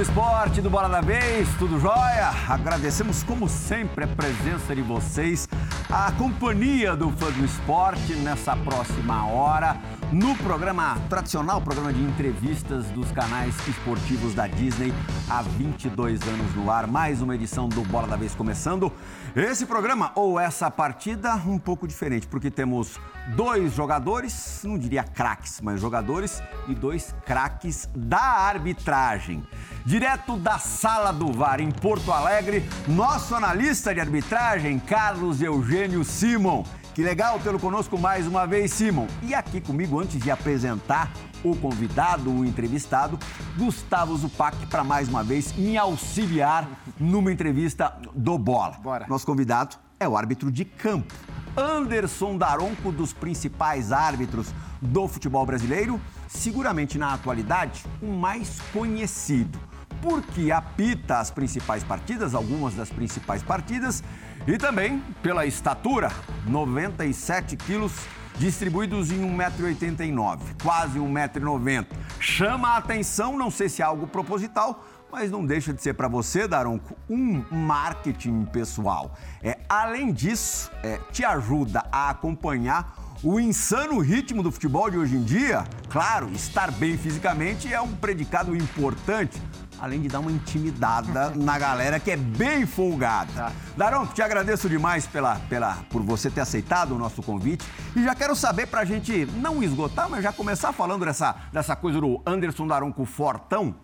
[0.00, 2.30] Do esporte, do Bola da Vez, tudo jóia?
[2.48, 5.46] Agradecemos, como sempre, a presença de vocês,
[5.90, 9.76] a companhia do fã do esporte nessa próxima hora,
[10.12, 14.92] no programa tradicional, programa de entrevistas dos canais esportivos da Disney,
[15.28, 16.86] há 22 anos no ar.
[16.88, 18.92] Mais uma edição do Bola da Vez começando.
[19.36, 22.98] Esse programa, ou essa partida, um pouco diferente, porque temos
[23.36, 29.46] dois jogadores, não diria craques, mas jogadores, e dois craques da arbitragem.
[29.86, 36.64] Direto da sala do VAR em Porto Alegre, nosso analista de arbitragem, Carlos Eugênio Simon.
[36.94, 39.06] Que legal tê-lo conosco mais uma vez, Simon.
[39.22, 41.12] E aqui comigo, antes de apresentar
[41.44, 43.18] o convidado, o entrevistado,
[43.56, 48.76] Gustavo Zupac, para mais uma vez me auxiliar numa entrevista do Bola.
[48.82, 49.06] Bora.
[49.08, 51.14] Nosso convidado é o árbitro de campo,
[51.56, 59.58] Anderson Daronco, dos principais árbitros do futebol brasileiro, seguramente na atualidade o mais conhecido,
[60.02, 64.02] porque apita as principais partidas, algumas das principais partidas,
[64.50, 66.10] e também pela estatura,
[66.44, 67.92] 97 quilos
[68.36, 71.86] distribuídos em 1,89m, quase 1,90m.
[72.18, 76.08] Chama a atenção, não sei se é algo proposital, mas não deixa de ser para
[76.08, 79.16] você, Daronco, um marketing pessoal.
[79.40, 85.14] É, além disso, é, te ajuda a acompanhar o insano ritmo do futebol de hoje
[85.14, 85.64] em dia.
[85.90, 89.40] Claro, estar bem fisicamente é um predicado importante,
[89.80, 93.32] além de dar uma intimidada na galera que é bem folgada.
[93.32, 93.52] Tá.
[93.76, 97.66] Daronco, te agradeço demais pela, pela, por você ter aceitado o nosso convite
[97.96, 101.74] e já quero saber para a gente não esgotar, mas já começar falando dessa, dessa
[101.74, 103.74] coisa do Anderson Daronco Fortão.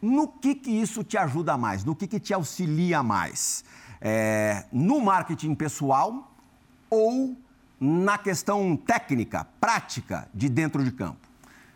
[0.00, 1.84] No que, que isso te ajuda mais?
[1.84, 3.64] No que, que te auxilia mais?
[4.00, 6.32] É, no marketing pessoal
[6.88, 7.36] ou
[7.80, 11.28] na questão técnica, prática de dentro de campo?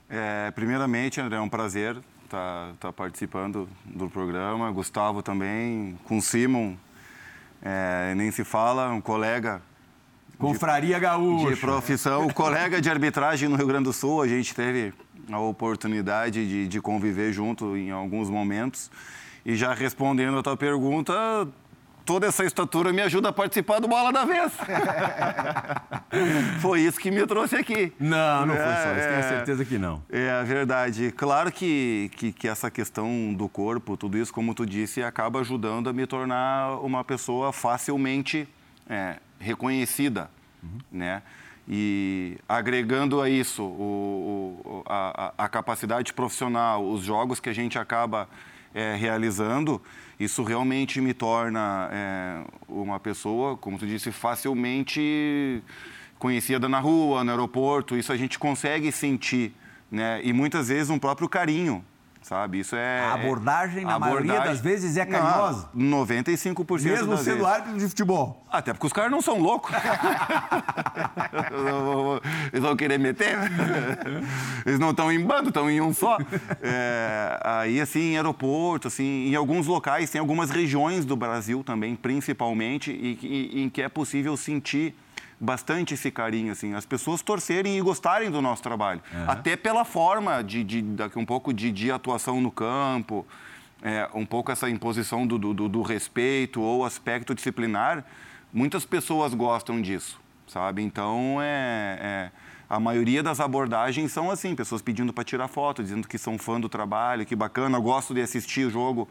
[0.09, 1.99] É, primeiramente, André, é um prazer
[2.33, 4.71] tá, tá participando do programa.
[4.73, 6.75] Gustavo também, com Simon,
[7.61, 9.61] é, nem se fala, um colega
[10.39, 11.55] Confraria Gaúcha.
[11.55, 14.23] de profissão, colega de arbitragem no Rio Grande do Sul.
[14.23, 14.95] A gente teve
[15.31, 18.91] a oportunidade de, de conviver junto em alguns momentos.
[19.45, 21.13] E já respondendo a tua pergunta,
[22.05, 24.53] toda essa estatura me ajuda a participar do Bola da Vez.
[26.61, 27.93] foi isso que me trouxe aqui.
[27.99, 29.23] Não, não foi só isso, É, tenho é.
[29.23, 30.03] certeza que não.
[30.11, 31.13] É a verdade.
[31.13, 35.89] Claro que, que, que essa questão do corpo, tudo isso, como tu disse, acaba ajudando
[35.89, 38.49] a me tornar uma pessoa facilmente
[38.89, 40.31] é, reconhecida,
[40.91, 41.23] né?
[41.69, 47.53] E agregando a isso o, o- a, a- a capacidade profissional, os jogos que a
[47.53, 48.29] gente acaba
[48.75, 49.81] é, realizando,
[50.23, 55.63] isso realmente me torna é, uma pessoa, como tu disse, facilmente
[56.19, 57.97] conhecida na rua, no aeroporto.
[57.97, 59.53] Isso a gente consegue sentir,
[59.91, 60.21] né?
[60.23, 61.85] E muitas vezes um próprio carinho,
[62.23, 62.61] sabe?
[62.61, 65.69] Isso é A abordagem, na a maioria das vezes, é carinhosa.
[65.75, 67.45] Não, 95% Mesmo das sendo vezes.
[67.53, 68.45] árbitro de futebol.
[68.51, 69.73] Até porque os caras não são loucos.
[72.53, 73.37] Eles vão querer meter?
[74.67, 76.19] Eles não estão em bando, estão em um só.
[76.63, 81.95] É, aí, assim, em aeroporto, assim, em alguns locais, tem algumas regiões do Brasil também,
[81.97, 84.95] principalmente, e, e- em que é possível sentir
[85.43, 89.03] bastante esse carinho, assim, as pessoas torcerem e gostarem do nosso trabalho.
[89.27, 93.27] Até pela forma de, de, daqui um pouco de, de atuação no campo,
[93.83, 98.05] é, um pouco essa imposição do, do, do respeito ou aspecto disciplinar,
[98.53, 100.81] muitas pessoas gostam disso, sabe?
[100.81, 102.31] Então, é, é,
[102.71, 106.61] a maioria das abordagens são assim, pessoas pedindo para tirar foto, dizendo que são fã
[106.61, 109.09] do trabalho, que bacana, gosto de assistir o jogo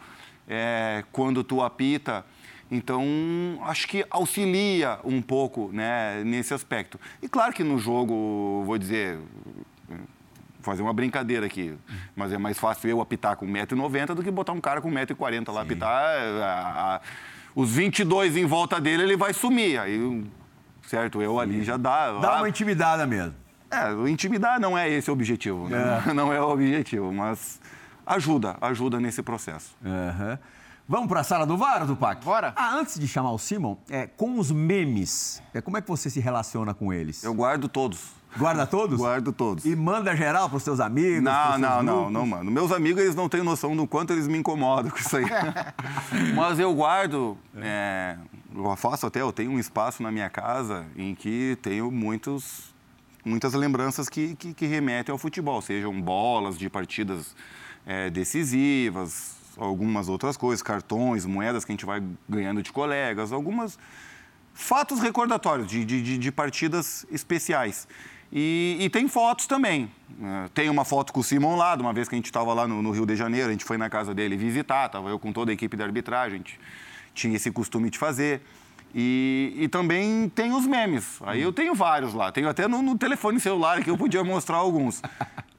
[0.48, 2.26] é, quando tu apita.
[2.72, 3.04] Então,
[3.66, 6.98] acho que auxilia um pouco né, nesse aspecto.
[7.22, 9.20] E claro que no jogo, vou dizer,
[10.62, 11.76] fazer uma brincadeira aqui,
[12.16, 15.52] mas é mais fácil eu apitar com 1,90m do que botar um cara com 1,40m
[15.52, 15.92] lá apitar.
[15.94, 17.02] a- a-
[17.54, 19.78] os 22 em volta dele, ele vai sumir.
[19.78, 20.24] Aí,
[20.88, 22.14] certo, eu ali já dá.
[22.20, 23.34] Dá ah, uma intimidada mesmo.
[23.70, 25.68] é, o intimidar não é esse o objetivo.
[25.68, 26.02] né?
[26.16, 27.60] Não é o objetivo, mas
[28.06, 29.76] ajuda, ajuda nesse processo.
[29.86, 30.40] Aham.
[30.92, 32.22] Vamos para a sala do VAR, Tupac?
[32.22, 32.52] Bora.
[32.54, 36.10] Ah, antes de chamar o Simon, é, com os memes, é, como é que você
[36.10, 37.24] se relaciona com eles?
[37.24, 38.10] Eu guardo todos.
[38.38, 38.98] Guarda todos?
[38.98, 39.64] Guardo todos.
[39.64, 41.24] E manda geral para os seus amigos?
[41.24, 42.52] Não, seus não, não, não, mano.
[42.52, 45.24] Meus amigos, eles não têm noção do quanto eles me incomodam com isso aí.
[46.36, 48.18] Mas eu guardo, é,
[48.54, 52.74] eu faço até, eu tenho um espaço na minha casa em que tenho muitos,
[53.24, 57.34] muitas lembranças que, que, que remetem ao futebol, sejam bolas de partidas
[57.86, 63.78] é, decisivas, algumas outras coisas, cartões, moedas que a gente vai ganhando de colegas, algumas
[64.54, 67.88] fatos recordatórios de, de, de- partidas especiais.
[68.32, 69.92] E, e tem fotos também.
[70.22, 72.54] É, tem uma foto com o Simon lá, de uma vez que a gente estava
[72.54, 75.20] lá no, no, Rio de Janeiro, a gente foi na casa dele visitar, estava eu
[75.20, 76.60] com toda a equipe de arbitragem, a gente
[77.14, 78.42] tinha esse costume de fazer.
[78.94, 81.18] E, e, também tem os memes.
[81.22, 82.30] Aí eu tenho vários lá.
[82.30, 85.02] Tenho até no, no telefone celular que eu podia mostrar alguns.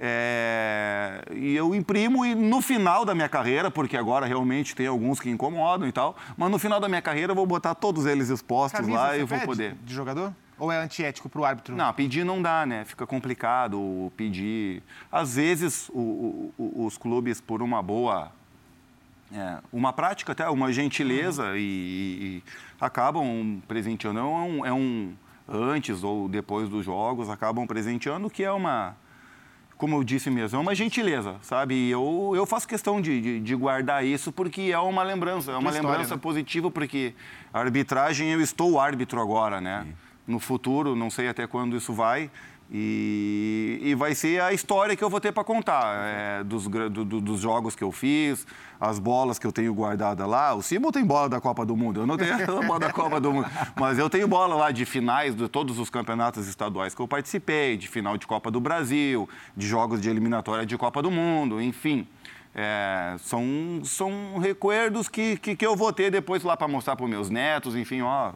[0.04, 5.20] É, e eu imprimo e no final da minha carreira, porque agora realmente tem alguns
[5.20, 8.28] que incomodam e tal, mas no final da minha carreira eu vou botar todos eles
[8.28, 9.76] expostos Camisa, lá e vou poder.
[9.84, 10.34] De jogador?
[10.58, 11.76] Ou é antiético para o árbitro?
[11.76, 12.84] Não, pedir não dá, né?
[12.84, 14.82] Fica complicado pedir.
[15.10, 18.32] Às vezes o, o, os clubes, por uma boa
[19.32, 21.56] é, uma prática até, uma gentileza uhum.
[21.56, 22.42] e, e,
[22.80, 24.18] acabam presenteando.
[24.18, 25.14] É um, é um,
[25.48, 28.96] antes ou depois dos jogos, acabam presenteando, que é uma,
[29.82, 31.74] como eu disse mesmo, é uma gentileza, sabe?
[31.74, 35.56] E eu, eu faço questão de, de, de guardar isso porque é uma lembrança, é
[35.56, 36.20] uma história, lembrança né?
[36.20, 37.12] positiva, porque
[37.52, 39.82] a arbitragem, eu estou árbitro agora, né?
[39.84, 39.94] Sim.
[40.24, 42.30] No futuro, não sei até quando isso vai,
[42.74, 47.04] e, e, vai ser a história que eu vou ter para contar é, dos, do,
[47.04, 48.46] dos jogos que eu fiz,
[48.80, 50.54] as bolas que eu tenho guardada lá.
[50.54, 53.20] O Simon tem bola da Copa do Mundo, eu não tenho a bola da Copa
[53.20, 53.46] do Mundo,
[53.76, 57.76] mas eu tenho bola lá de finais de todos os campeonatos estaduais que eu participei,
[57.76, 62.08] de final de Copa do Brasil, de jogos de eliminatória de Copa do Mundo, enfim.
[62.54, 63.44] É, são,
[63.84, 67.76] são recuerdos que, que, que eu vou ter depois lá para mostrar para meus netos,
[67.76, 68.32] enfim, ó,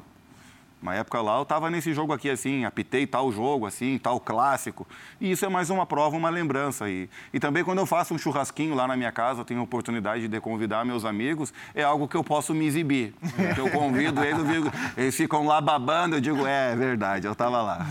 [0.81, 4.87] uma época lá eu estava nesse jogo aqui assim, apitei tal jogo assim, tal clássico.
[5.21, 6.89] E isso é mais uma prova, uma lembrança.
[6.89, 9.63] E, e também quando eu faço um churrasquinho lá na minha casa, eu tenho a
[9.63, 13.15] oportunidade de convidar meus amigos, é algo que eu posso me exibir.
[13.57, 17.63] eu convido eles, digo, eles ficam lá babando, eu digo, é, é verdade, eu estava
[17.63, 17.87] lá.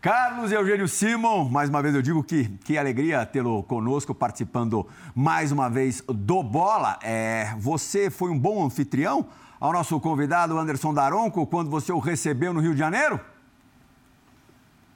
[0.00, 5.50] Carlos Eugênio Simon, mais uma vez eu digo que que alegria tê-lo conosco participando mais
[5.50, 6.98] uma vez do Bola.
[7.02, 9.26] É, você foi um bom anfitrião?
[9.60, 13.20] Ao nosso convidado Anderson Daronco quando você o recebeu no Rio de Janeiro?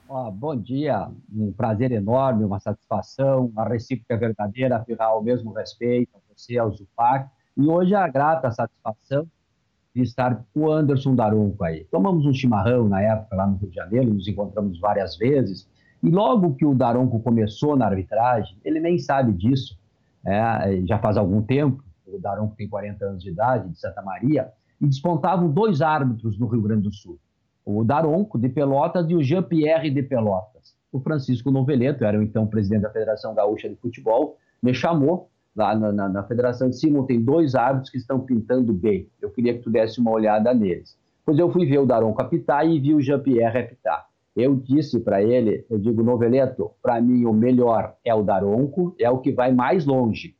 [0.09, 6.11] Oh, bom dia, um prazer enorme, uma satisfação, a recíproca verdadeira, afirrar o mesmo respeito
[6.15, 9.27] a você, ao Zupac, e hoje a grata satisfação
[9.95, 11.85] de estar com o Anderson Daronco aí.
[11.91, 15.67] Tomamos um chimarrão na época lá no Rio de Janeiro, nos encontramos várias vezes,
[16.03, 19.79] e logo que o Daronco começou na arbitragem, ele nem sabe disso,
[20.27, 21.83] é, já faz algum tempo,
[22.15, 26.47] o Daronco tem 40 anos de idade, de Santa Maria, e despontavam dois árbitros no
[26.47, 27.19] Rio Grande do Sul,
[27.65, 30.75] o Daronco, de Pelotas, e o Jean-Pierre, de Pelotas.
[30.91, 35.93] O Francisco Noveleto, era então presidente da Federação Gaúcha de Futebol, me chamou lá na,
[35.93, 39.61] na, na Federação de Simon, tem dois árbitros que estão pintando bem, eu queria que
[39.61, 40.99] tu desse uma olhada neles.
[41.25, 44.07] Pois eu fui ver o Daronco apitar e vi o Jean-Pierre apitar.
[44.35, 49.09] Eu disse para ele, eu digo, Noveleto, para mim o melhor é o Daronco, é
[49.09, 50.35] o que vai mais longe.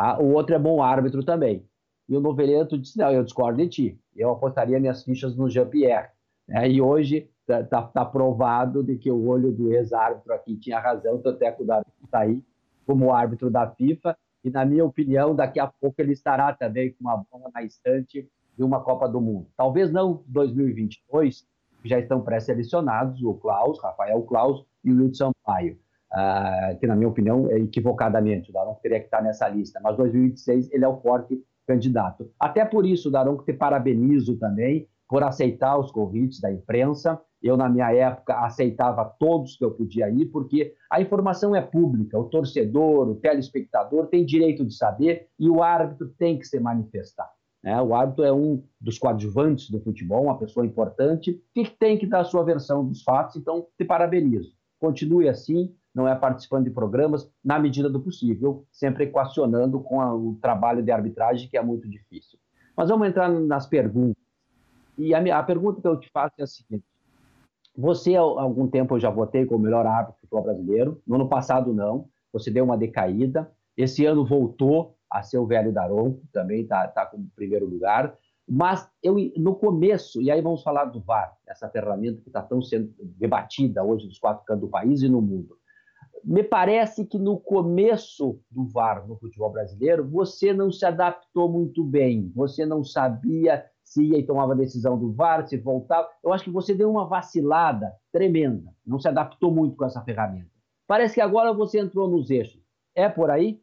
[0.00, 1.66] Ah, o outro é bom árbitro também.
[2.08, 4.00] E o Noveleto disse: Não, eu discordo de ti.
[4.14, 6.10] Eu apostaria minhas fichas no Jean-Pierre.
[6.48, 10.78] É, e hoje está tá, tá provado de que o olho do ex-árbitro aqui tinha
[10.78, 12.40] razão, tanto é que o Davi está aí
[12.86, 14.16] como árbitro da FIFA.
[14.44, 18.30] E, na minha opinião, daqui a pouco ele estará também com uma bola na estante
[18.56, 19.48] de uma Copa do Mundo.
[19.56, 21.44] Talvez não 2022,
[21.82, 25.76] que já estão pré-selecionados, o Klaus, Rafael Klaus e o Wilson Sampaio
[26.12, 29.96] uh, que na minha opinião é equivocadamente, o Daronco teria que estar nessa lista, mas
[29.96, 32.30] 2026 ele é o forte candidato.
[32.40, 37.20] Até por isso, Daronco, te parabenizo também por aceitar os convites da imprensa.
[37.42, 42.18] Eu, na minha época, aceitava todos que eu podia ir, porque a informação é pública,
[42.18, 47.30] o torcedor, o telespectador tem direito de saber e o árbitro tem que se manifestar.
[47.62, 47.80] Né?
[47.80, 52.20] O árbitro é um dos coadjuvantes do futebol, uma pessoa importante, que tem que dar
[52.20, 54.52] a sua versão dos fatos, então te parabenizo.
[54.80, 60.14] Continue assim, não é participando de programas, na medida do possível, sempre equacionando com a,
[60.14, 62.38] o trabalho de arbitragem, que é muito difícil.
[62.76, 64.22] Mas vamos entrar nas perguntas.
[64.96, 66.84] E a, a pergunta que eu te faço é a seguinte:
[67.76, 71.28] você, há algum tempo, eu já votei como melhor árbitro do futebol brasileiro, no ano
[71.28, 76.62] passado não, você deu uma decaída, esse ano voltou a ser o velho Daronco, também
[76.62, 78.16] está tá como primeiro lugar.
[78.48, 82.62] Mas eu, no começo, e aí vamos falar do VAR, essa ferramenta que está tão
[82.62, 85.57] sendo debatida hoje nos quatro cantos do país e no mundo.
[86.24, 91.84] Me parece que no começo do VAR no futebol brasileiro, você não se adaptou muito
[91.84, 96.08] bem, você não sabia se ia e tomava a decisão do VAR, se voltava.
[96.22, 100.50] Eu acho que você deu uma vacilada tremenda, não se adaptou muito com essa ferramenta.
[100.86, 102.60] Parece que agora você entrou nos eixos.
[102.94, 103.60] É por aí?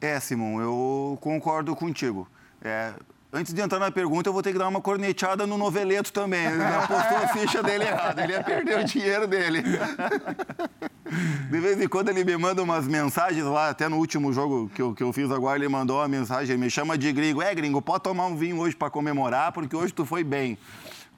[0.00, 2.28] É, Simão, eu concordo contigo.
[2.62, 2.92] É,
[3.36, 6.46] Antes de entrar na pergunta, eu vou ter que dar uma corneteada no noveleto também.
[6.46, 9.60] Ele apostou a ficha dele errado, ele ia perder o dinheiro dele.
[11.50, 14.80] De vez em quando ele me manda umas mensagens lá, até no último jogo que
[14.80, 17.42] eu, que eu fiz agora, ele mandou uma mensagem, me chama de gringo.
[17.42, 20.56] É, gringo, pode tomar um vinho hoje para comemorar, porque hoje tu foi bem.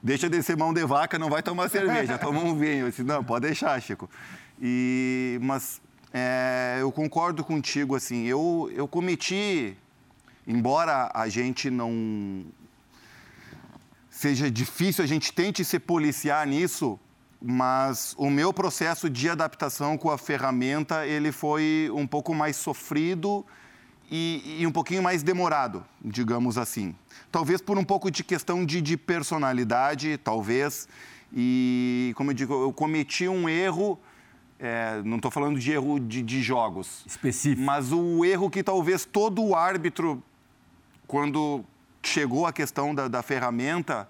[0.01, 2.85] Deixa de ser mão de vaca, não vai tomar cerveja, toma um vinho.
[2.85, 4.09] Eu disse, não, pode deixar, Chico.
[4.59, 5.79] E, mas
[6.11, 9.77] é, eu concordo contigo, assim, eu, eu cometi,
[10.47, 12.45] embora a gente não
[14.09, 16.99] seja difícil, a gente tente se policiar nisso,
[17.39, 23.45] mas o meu processo de adaptação com a ferramenta, ele foi um pouco mais sofrido
[24.09, 26.95] e, e um pouquinho mais demorado, digamos assim.
[27.31, 30.87] Talvez por um pouco de questão de, de personalidade, talvez,
[31.31, 33.99] e, como eu digo, eu cometi um erro
[34.59, 37.03] é, não estou falando de erro de, de, jogos.
[37.05, 37.61] Específico.
[37.61, 40.23] Mas o erro que talvez todo árbitro,
[41.07, 41.63] quando
[42.03, 44.07] chegou a questão da, da ferramenta,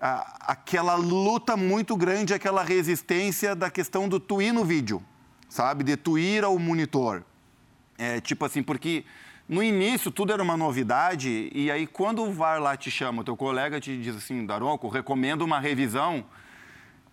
[0.00, 5.02] a, aquela luta muito grande, aquela resistência da questão do tu ir no vídeo,
[5.48, 5.82] sabe?
[5.84, 7.24] De tu ir ao monitor.
[7.98, 9.04] É, tipo assim, porque
[9.48, 13.36] no início tudo era uma novidade, e aí quando o VAR lá te chama, teu
[13.36, 16.24] colega te diz assim, Daronco, recomendo uma revisão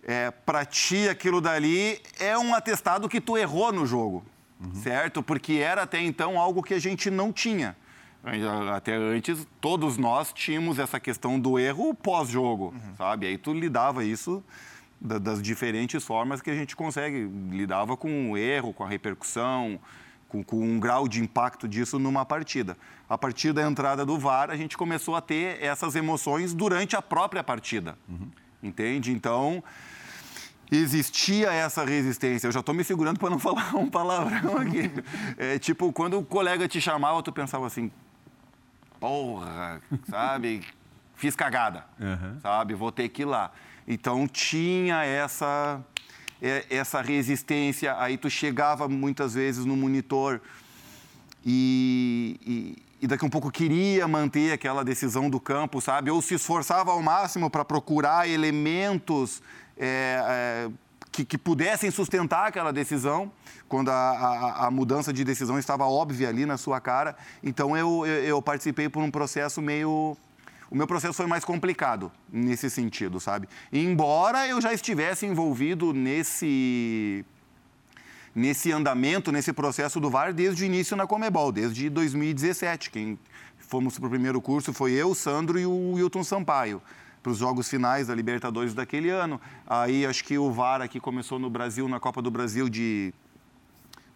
[0.02, 4.24] é, para ti aquilo dali é um atestado que tu errou no jogo,
[4.60, 4.74] uhum.
[4.74, 5.22] certo?
[5.22, 7.76] Porque era até então algo que a gente não tinha.
[8.74, 12.96] Até antes, todos nós tínhamos essa questão do erro pós-jogo, uhum.
[12.96, 13.26] sabe?
[13.26, 14.44] Aí tu lidava isso
[15.00, 17.30] das diferentes formas que a gente consegue.
[17.50, 19.80] Lidava com o erro, com a repercussão,
[20.28, 22.76] com, com, um grau de impacto disso numa partida.
[23.08, 27.00] A partir da entrada do VAR, a gente começou a ter essas emoções durante a
[27.00, 27.96] própria partida.
[28.06, 28.28] Uhum.
[28.62, 29.10] Entende?
[29.10, 29.64] Então,
[30.70, 32.46] existia essa resistência.
[32.46, 34.90] Eu já estou me segurando para não falar um palavrão aqui.
[35.38, 37.90] É, tipo, quando o colega te chamava, tu pensava assim,
[39.00, 40.60] porra, sabe?
[41.16, 42.38] Fiz cagada, uhum.
[42.40, 42.74] sabe?
[42.74, 43.50] Vou ter que ir lá.
[43.88, 45.80] Então, tinha essa,
[46.68, 47.96] essa resistência.
[47.98, 50.40] Aí tu chegava muitas vezes no monitor
[51.44, 56.10] e, e, e daqui um pouco queria manter aquela decisão do campo, sabe?
[56.10, 59.42] Ou se esforçava ao máximo para procurar elementos
[59.76, 60.70] é, é,
[61.10, 63.32] que, que, pudessem sustentar aquela decisão,
[63.68, 67.16] quando a, a, a, mudança de decisão estava óbvia ali na sua cara.
[67.42, 70.16] Então eu, eu, eu participei por um processo meio
[70.70, 73.48] o meu processo foi mais complicado nesse sentido, sabe?
[73.72, 77.24] embora eu já estivesse envolvido nesse
[78.32, 82.90] nesse andamento, nesse processo do VAR desde o início na Comebol, desde 2017.
[82.92, 83.18] Quem
[83.58, 86.80] fomos para o primeiro curso foi eu, Sandro e o Wilton Sampaio
[87.22, 89.40] para os jogos finais da Libertadores daquele ano.
[89.66, 93.12] Aí acho que o VAR aqui começou no Brasil, na Copa do Brasil de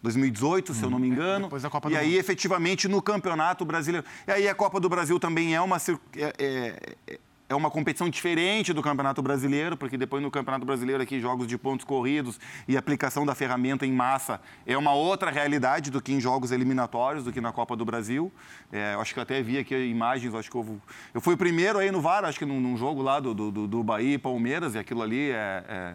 [0.02, 0.74] 2018, hum.
[0.74, 1.14] se eu não me uhum.
[1.14, 1.44] engano.
[1.46, 2.18] Depois da Copa e aí, mundo.
[2.18, 4.06] efetivamente, no Campeonato Brasileiro.
[4.26, 5.78] E aí a Copa do Brasil também é uma.
[6.16, 7.18] É, é,
[7.54, 11.56] é uma competição diferente do Campeonato Brasileiro, porque depois no Campeonato Brasileiro aqui jogos de
[11.56, 16.20] pontos corridos e aplicação da ferramenta em massa é uma outra realidade do que em
[16.20, 18.32] jogos eliminatórios, do que na Copa do Brasil.
[18.72, 20.80] É, acho que eu até vi aqui imagens, acho que eu,
[21.14, 23.66] eu fui o primeiro aí no VAR, acho que num, num jogo lá do, do,
[23.68, 25.94] do Bahia e Palmeiras, e aquilo ali é, é...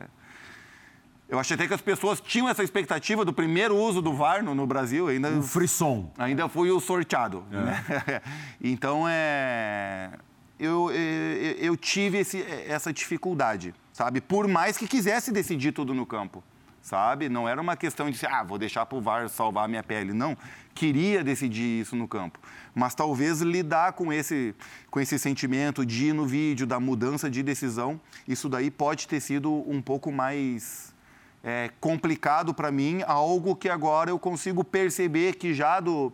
[1.27, 4.55] Eu achei até que as pessoas tinham essa expectativa do primeiro uso do VAR no,
[4.55, 5.09] no Brasil.
[5.09, 6.11] Ainda, um frisson.
[6.17, 7.43] Ainda fui o sorteado.
[7.51, 7.55] É.
[7.55, 8.21] Né?
[8.59, 10.09] então, é
[10.59, 14.19] eu, eu, eu tive esse, essa dificuldade, sabe?
[14.19, 16.43] Por mais que quisesse decidir tudo no campo,
[16.81, 17.29] sabe?
[17.29, 20.11] Não era uma questão de, ah, vou deixar para o VAR salvar a minha pele.
[20.11, 20.37] Não,
[20.73, 22.39] queria decidir isso no campo.
[22.75, 24.53] Mas talvez lidar com esse,
[24.89, 29.19] com esse sentimento de ir no vídeo, da mudança de decisão, isso daí pode ter
[29.19, 30.93] sido um pouco mais
[31.43, 36.11] é, complicado para mim, algo que agora eu consigo perceber que já do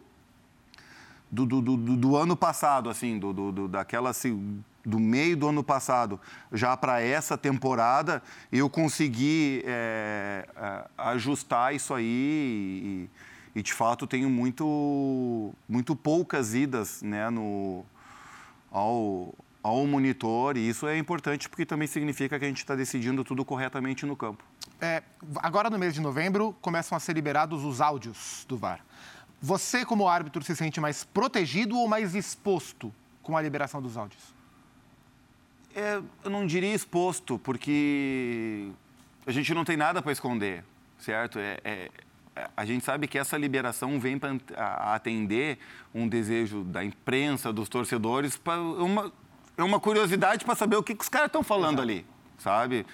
[1.35, 5.63] do, do, do, do ano passado, assim, do, do, daquela assim, do meio do ano
[5.63, 6.19] passado
[6.53, 10.47] já para essa temporada, eu consegui é,
[10.97, 13.09] ajustar isso aí
[13.53, 17.83] e, e, de fato tenho muito, muito poucas idas né, no,
[18.71, 23.23] ao, ao monitor e isso é importante porque também significa que a gente está decidindo
[23.25, 24.43] tudo corretamente no campo.
[24.79, 25.03] É,
[25.37, 28.79] agora no mês de novembro começam a ser liberados os áudios do VAR.
[29.45, 34.33] Você, como árbitro, se sente mais protegido ou mais exposto com a liberação dos áudios?
[35.75, 38.71] É, eu não diria exposto, porque
[39.23, 40.63] a gente não tem nada para esconder,
[40.97, 41.37] certo?
[41.37, 41.91] É, é,
[42.57, 44.35] a gente sabe que essa liberação vem para
[44.95, 45.59] atender
[45.93, 49.13] um desejo da imprensa, dos torcedores, para uma,
[49.55, 51.91] é uma curiosidade para saber o que, que os caras estão falando Exato.
[51.91, 52.05] ali,
[52.39, 52.85] sabe?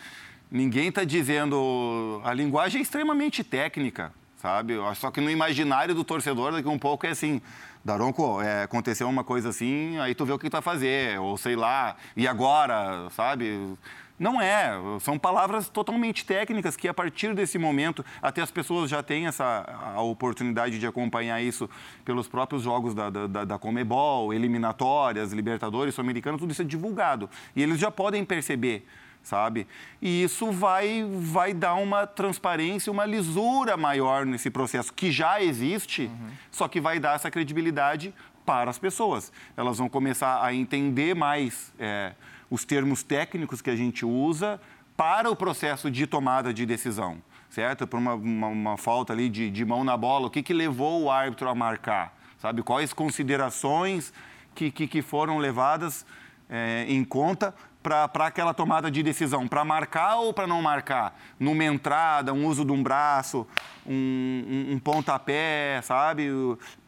[0.52, 2.22] Ninguém está dizendo.
[2.26, 4.74] A linguagem é extremamente técnica, sabe?
[4.96, 7.42] Só que no imaginário do torcedor, daqui um pouco é assim,
[7.86, 11.38] Daronco, é, aconteceu uma coisa assim, aí tu vê o que tu vai fazer, ou
[11.38, 13.78] sei lá, e agora, sabe?
[14.20, 19.02] Não é, são palavras totalmente técnicas que a partir desse momento, até as pessoas já
[19.02, 21.68] têm essa a oportunidade de acompanhar isso
[22.06, 27.28] pelos próprios jogos da, da, da Comebol, eliminatórias, Libertadores, Sul-Americano, tudo isso é divulgado.
[27.56, 28.86] E eles já podem perceber
[29.24, 29.68] sabe?
[30.02, 36.04] E isso vai, vai dar uma transparência, uma lisura maior nesse processo que já existe,
[36.04, 36.30] uhum.
[36.52, 38.14] só que vai dar essa credibilidade
[38.46, 39.32] para as pessoas.
[39.56, 42.14] Elas vão começar a entender mais é,
[42.50, 44.60] os termos técnicos que a gente usa
[44.98, 47.18] para o processo de tomada de decisão,
[47.50, 47.88] certo?
[47.88, 51.04] Por uma, uma, uma falta ali de, de, mão na bola, o que, que levou
[51.04, 52.62] o árbitro a marcar, sabe?
[52.62, 54.14] Quais considerações
[54.54, 56.06] que, que, que foram levadas
[56.50, 61.18] é, em conta para aquela tomada de decisão, para marcar ou para não marcar?
[61.40, 63.48] Numa entrada, um uso de um braço,
[63.86, 66.30] um, um, um pontapé, sabe?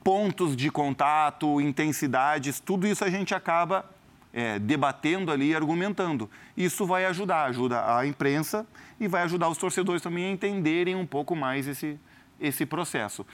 [0.04, 3.90] Pontos de contato, intensidades, tudo isso a gente acaba
[4.34, 6.30] é, debatendo ali, argumentando.
[6.58, 8.66] Isso vai ajudar, ajuda a imprensa
[9.00, 12.00] e vai ajudar os torcedores também a entenderem um pouco mais esse,
[12.40, 13.26] esse processo.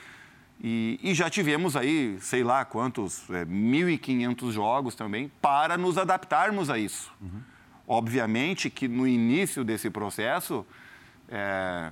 [0.62, 6.68] E, e, já tivemos aí, sei lá quantos, é, 1.500 jogos também, para nos adaptarmos
[6.68, 7.10] a isso.
[7.18, 7.40] Uhum.
[7.92, 10.64] Obviamente que no início desse processo,
[11.28, 11.90] é,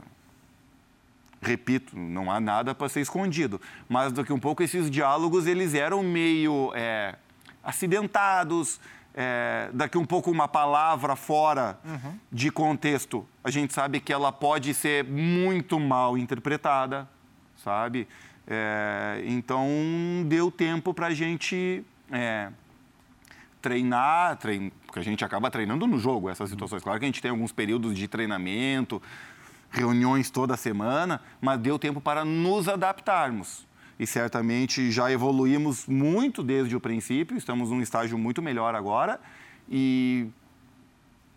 [1.43, 6.00] repito, não há nada para ser escondido, mas daqui um pouco esses diálogos eles eram
[6.05, 7.17] meio é,
[7.64, 8.81] acidentados,
[9.12, 12.17] é, daqui um pouco uma palavra fora uhum.
[12.31, 17.09] de contexto, a gente sabe que ela pode ser muito mal interpretada,
[17.57, 18.07] sabe?
[18.47, 19.67] É, então,
[20.26, 22.52] deu tempo para a gente é,
[23.61, 24.71] treinar, trein...
[24.87, 26.83] porque a gente acaba treinando no jogo essas situações.
[26.83, 29.03] Claro que a gente tem alguns períodos de treinamento,
[29.71, 33.67] reuniões toda semana, mas deu tempo para nos adaptarmos.
[33.99, 39.21] E certamente já evoluímos muito desde o princípio, estamos num estágio muito melhor agora
[39.69, 40.29] e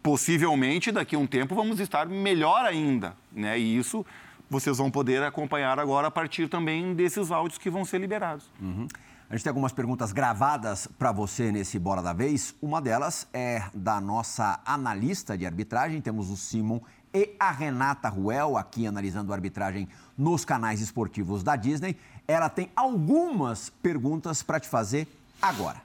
[0.04, 3.58] possivelmente daqui a um tempo vamos estar melhor ainda, né?
[3.60, 4.06] E isso
[4.50, 8.50] vocês vão poder acompanhar agora a partir também desses áudios que vão ser liberados.
[8.62, 8.88] Uhum.
[9.32, 12.54] A gente tem algumas perguntas gravadas para você nesse Bora da Vez.
[12.62, 16.82] Uma delas é da nossa analista de arbitragem, temos o Simon
[17.13, 21.96] e a Renata Ruel aqui analisando a arbitragem nos canais esportivos da Disney.
[22.28, 25.08] Ela tem algumas perguntas para te fazer
[25.41, 25.82] agora.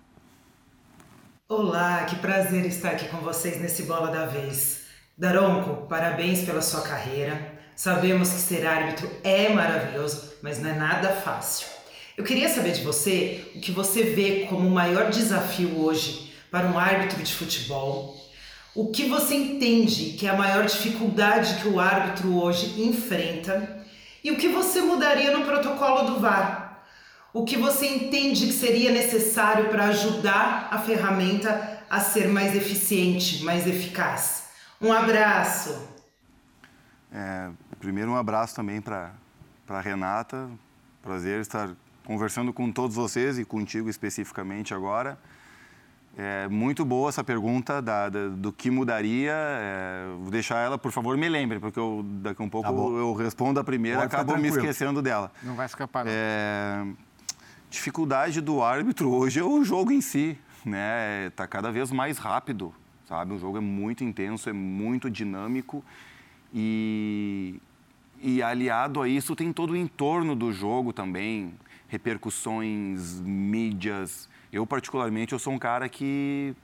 [1.48, 4.86] Olá, que prazer estar aqui com vocês nesse Bola da Vez.
[5.16, 7.60] Daronco, parabéns pela sua carreira.
[7.76, 11.75] Sabemos que ser árbitro é maravilhoso, mas não é nada fácil.
[12.16, 16.66] Eu queria saber de você o que você vê como o maior desafio hoje para
[16.66, 18.16] um árbitro de futebol.
[18.74, 23.84] O que você entende que é a maior dificuldade que o árbitro hoje enfrenta
[24.24, 26.86] e o que você mudaria no protocolo do VAR?
[27.34, 33.44] O que você entende que seria necessário para ajudar a ferramenta a ser mais eficiente,
[33.44, 34.44] mais eficaz?
[34.80, 35.86] Um abraço!
[37.12, 39.12] É, primeiro, um abraço também para
[39.68, 40.48] a Renata.
[41.02, 45.18] Prazer estar conversando com todos vocês e contigo especificamente agora.
[46.16, 49.34] É muito boa essa pergunta da, da, do que mudaria.
[49.34, 52.74] É, vou deixar ela, por favor, me lembre, porque eu, daqui a um pouco tá
[52.74, 55.30] eu respondo a primeira e acabo me esquecendo dela.
[55.42, 56.12] Não vai escapar, não.
[56.14, 56.86] É,
[57.68, 60.38] dificuldade do árbitro hoje é o jogo em si.
[60.64, 61.26] Né?
[61.26, 62.72] Está cada vez mais rápido,
[63.06, 63.34] sabe?
[63.34, 65.84] O jogo é muito intenso, é muito dinâmico
[66.52, 67.60] e,
[68.22, 71.52] e aliado a isso tem todo o entorno do jogo também,
[71.88, 74.28] repercussões, mídias.
[74.52, 76.54] Eu, particularmente, eu sou um cara que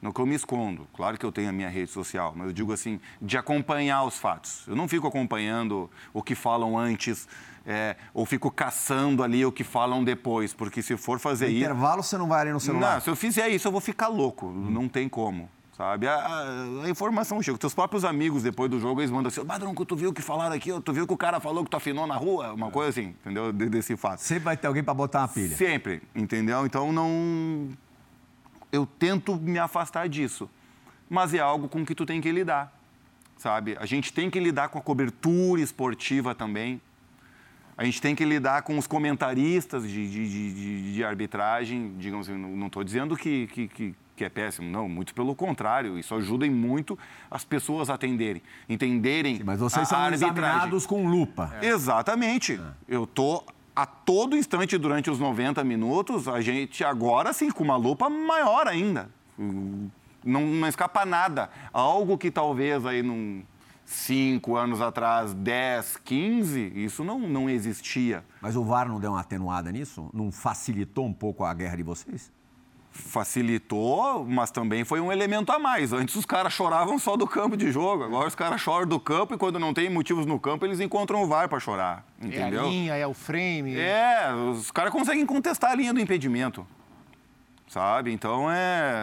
[0.00, 0.86] não que eu me escondo.
[0.94, 4.18] Claro que eu tenho a minha rede social, mas eu digo assim, de acompanhar os
[4.18, 4.64] fatos.
[4.66, 7.28] Eu não fico acompanhando o que falam antes,
[7.64, 11.60] é, ou fico caçando ali o que falam depois, porque se for fazer no isso...
[11.60, 12.94] intervalo você não vai ali no celular?
[12.94, 14.70] Não, se eu fizer isso eu vou ficar louco, hum.
[14.70, 15.48] não tem como
[15.82, 16.06] sabe?
[16.06, 17.58] A, a, a, informação chega.
[17.58, 20.54] Teus próprios amigos, depois do jogo, eles mandam assim, Badrão, tu viu o que falaram
[20.54, 20.70] aqui?
[20.80, 22.52] Tu viu que o cara falou que tu afinou na rua?
[22.52, 23.52] Uma coisa assim, entendeu?
[23.52, 24.20] De, desse fato.
[24.20, 25.56] Sempre vai ter alguém para botar uma pilha.
[25.56, 26.64] Sempre, entendeu?
[26.64, 27.70] Então, não...
[28.70, 30.48] Eu tento me afastar disso.
[31.10, 32.72] Mas é algo com que tu tem que lidar,
[33.36, 33.76] sabe?
[33.78, 36.80] A gente tem que lidar com a cobertura esportiva também.
[37.76, 41.94] A gente tem que lidar com os comentaristas de, de, de, de arbitragem.
[41.98, 44.70] Digamos assim, não estou dizendo que, que, que que é péssimo.
[44.70, 45.98] Não, muito pelo contrário.
[45.98, 46.98] Isso ajuda muito
[47.30, 49.36] as pessoas a atenderem, entenderem.
[49.38, 51.54] Sim, mas vocês a, são a examinados com lupa.
[51.60, 51.68] É.
[51.68, 52.54] Exatamente.
[52.54, 52.94] É.
[52.96, 53.44] Eu tô
[53.74, 58.66] a todo instante durante os 90 minutos, a gente agora sim com uma lupa maior
[58.66, 59.10] ainda.
[59.38, 61.50] Não, não escapa nada.
[61.72, 63.42] Algo que talvez aí num
[63.84, 68.24] cinco anos atrás, 10, 15, isso não, não existia.
[68.40, 70.08] Mas o VAR não deu uma atenuada nisso?
[70.12, 72.30] Não facilitou um pouco a guerra de vocês?
[72.92, 75.92] Facilitou, mas também foi um elemento a mais.
[75.92, 79.34] Antes os caras choravam só do campo de jogo, agora os caras choram do campo
[79.34, 82.62] e quando não tem motivos no campo eles encontram o VAR para chorar, entendeu?
[82.62, 83.74] É a linha, é o frame.
[83.76, 86.66] É, os caras conseguem contestar a linha do impedimento,
[87.66, 88.12] sabe?
[88.12, 89.00] Então é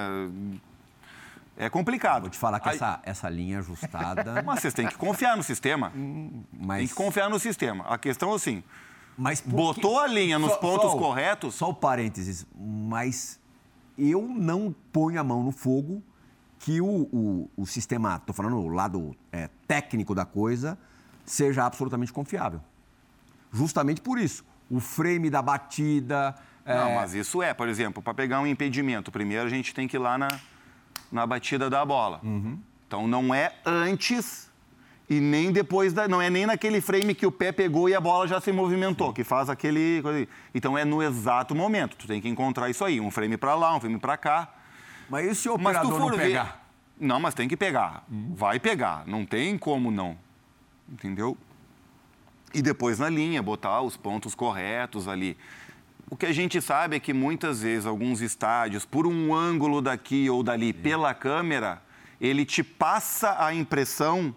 [1.58, 2.21] É complicado.
[2.21, 2.75] Vou te falar que Aí...
[2.75, 4.41] essa, essa linha ajustada.
[4.45, 5.91] Mas vocês têm que confiar no sistema.
[6.54, 6.78] Mas...
[6.78, 7.86] Tem que confiar no sistema.
[7.86, 8.63] A questão é assim.
[9.17, 11.56] Mas botou a linha nos só, pontos só, corretos.
[11.56, 13.38] Só o parênteses, mas
[13.99, 16.01] eu não ponho a mão no fogo
[16.59, 20.77] que o, o, o sistema, estou falando o lado é, técnico da coisa,
[21.25, 22.62] seja absolutamente confiável.
[23.51, 24.43] Justamente por isso.
[24.69, 26.35] O frame da batida.
[26.65, 26.75] É...
[26.75, 29.97] Não, mas isso é, por exemplo, para pegar um impedimento, primeiro a gente tem que
[29.97, 30.27] ir lá na,
[31.12, 32.19] na batida da bola.
[32.23, 32.59] Uhum.
[32.88, 34.48] Então não é antes
[35.10, 38.00] e nem depois da, não é nem naquele frame que o pé pegou e a
[38.00, 39.13] bola já se movimentou, Sim.
[39.13, 40.04] que faz aquele
[40.54, 41.98] então é no exato momento.
[41.98, 44.54] Tu tem que encontrar isso aí, um frame para lá, um frame para cá.
[45.10, 46.43] Mas e se o operador não pegar?
[46.43, 47.08] Ver...
[47.08, 48.04] Não, mas tem que pegar.
[48.08, 48.36] Uhum.
[48.36, 50.15] Vai pegar, não tem como não.
[50.88, 51.36] Entendeu?
[52.54, 55.36] E depois na linha, botar os pontos corretos ali.
[56.08, 60.30] O que a gente sabe é que muitas vezes alguns estádios, por um ângulo daqui
[60.30, 60.74] ou dali, Sim.
[60.74, 61.82] pela câmera,
[62.22, 64.36] ele te passa a impressão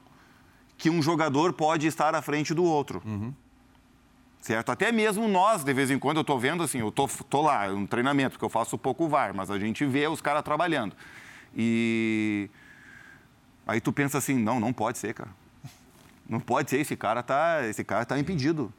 [0.82, 3.00] que um jogador pode estar à frente do outro.
[3.06, 3.32] Uhum.
[4.40, 4.72] Certo?
[4.72, 7.68] Até mesmo nós, de vez em quando, eu estou vendo assim, eu tô, tô lá,
[7.68, 10.96] no treinamento, porque eu faço pouco VAR, mas a gente vê os caras trabalhando.
[11.56, 12.50] E
[13.64, 15.30] aí tu pensa assim, não, não pode ser, cara.
[16.28, 18.74] Não pode ser, esse cara tá, esse cara tá impedido.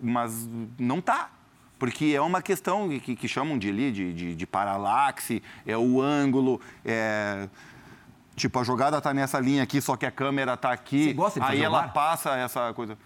[0.00, 1.28] Mas não tá.
[1.76, 6.60] Porque é uma questão que, que chamam de, de, de, de paralaxe, é o ângulo,
[6.84, 7.48] é
[8.34, 11.08] Tipo, a jogada tá nessa linha aqui, só que a câmera tá aqui.
[11.08, 12.96] Você gosta de Aí ela passa essa coisa.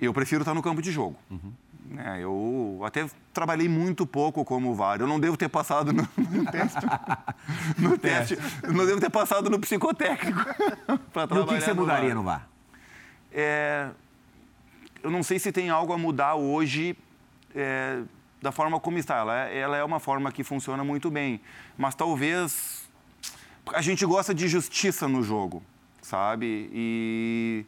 [0.00, 1.16] Eu prefiro estar no campo de jogo.
[1.30, 1.52] Uhum.
[1.98, 5.00] É, eu até trabalhei muito pouco como VAR.
[5.00, 6.86] Eu não devo ter passado no, no teste.
[7.76, 8.38] no teste.
[8.62, 10.40] Eu não devo ter passado no psicotécnico.
[11.14, 12.16] E o que, que você mudaria VAR.
[12.16, 12.48] no VAR?
[13.30, 13.88] É,
[15.02, 16.96] eu não sei se tem algo a mudar hoje
[17.54, 18.02] é,
[18.40, 19.18] da forma como está.
[19.18, 21.40] Ela, é, ela é uma forma que funciona muito bem.
[21.76, 22.81] Mas talvez
[23.74, 25.62] a gente gosta de justiça no jogo,
[26.00, 26.70] sabe?
[26.72, 27.66] E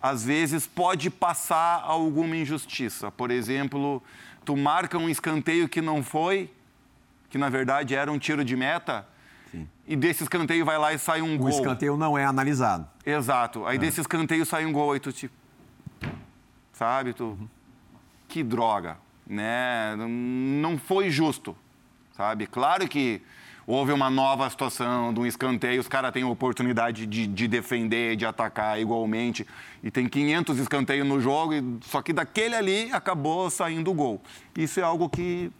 [0.00, 3.10] às vezes pode passar alguma injustiça.
[3.10, 4.02] Por exemplo,
[4.44, 6.50] tu marca um escanteio que não foi,
[7.30, 9.06] que na verdade era um tiro de meta,
[9.50, 9.68] Sim.
[9.86, 11.46] e desse escanteio vai lá e sai um o gol.
[11.46, 12.86] O escanteio não é analisado.
[13.04, 13.64] Exato.
[13.66, 13.78] Aí é.
[13.78, 15.30] desse escanteio sai um gol, aí tu te.
[16.72, 17.12] Sabe?
[17.12, 17.24] Tu.
[17.24, 17.48] Uhum.
[18.28, 18.96] Que droga.
[19.26, 19.94] Né?
[19.96, 21.56] Não foi justo.
[22.16, 22.46] Sabe?
[22.46, 23.22] Claro que
[23.66, 28.16] houve uma nova situação de um escanteio, os caras têm a oportunidade de, de, defender,
[28.16, 29.46] de atacar igualmente,
[29.82, 34.20] e tem 500 escanteios no jogo, e, só que daquele ali acabou saindo o gol.
[34.56, 35.50] Isso é algo que,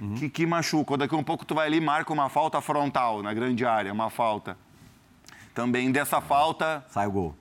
[0.00, 0.14] uhum.
[0.14, 0.96] que, que machuca.
[0.96, 3.92] Daqui a um pouco tu vai ali e marca uma falta frontal na grande área,
[3.92, 4.56] uma falta.
[5.54, 6.84] Também dessa falta...
[6.88, 7.34] Sai o gol.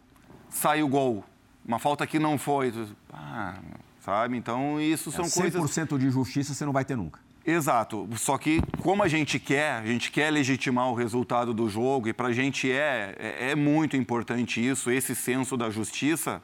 [0.50, 1.24] Sai o gol.
[1.65, 2.74] Uma falta que não foi.
[3.13, 3.56] Ah,
[4.00, 4.38] sabe?
[4.38, 5.62] Então, isso são é, 100% coisas...
[5.72, 7.26] 100% de justiça você não vai ter nunca.
[7.49, 8.05] Exato.
[8.17, 12.13] Só que, como a gente quer, a gente quer legitimar o resultado do jogo, e
[12.13, 16.41] para a gente é, é, é, muito importante isso, esse senso da justiça.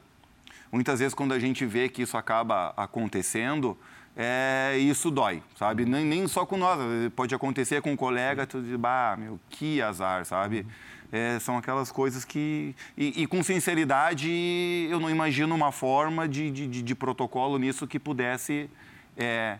[0.72, 3.76] Muitas vezes, quando a gente vê que isso acaba acontecendo,
[4.16, 5.84] é, isso dói, sabe?
[5.84, 6.80] Nem, nem só com nós,
[7.14, 10.66] pode acontecer com um colega, tu diz, bah, meu, que azar, sabe?
[11.12, 12.74] É, são aquelas coisas que.
[12.96, 17.98] E, e, com sinceridade, eu não imagino uma forma de, de, de protocolo nisso que
[17.98, 18.70] pudesse.
[19.18, 19.58] É,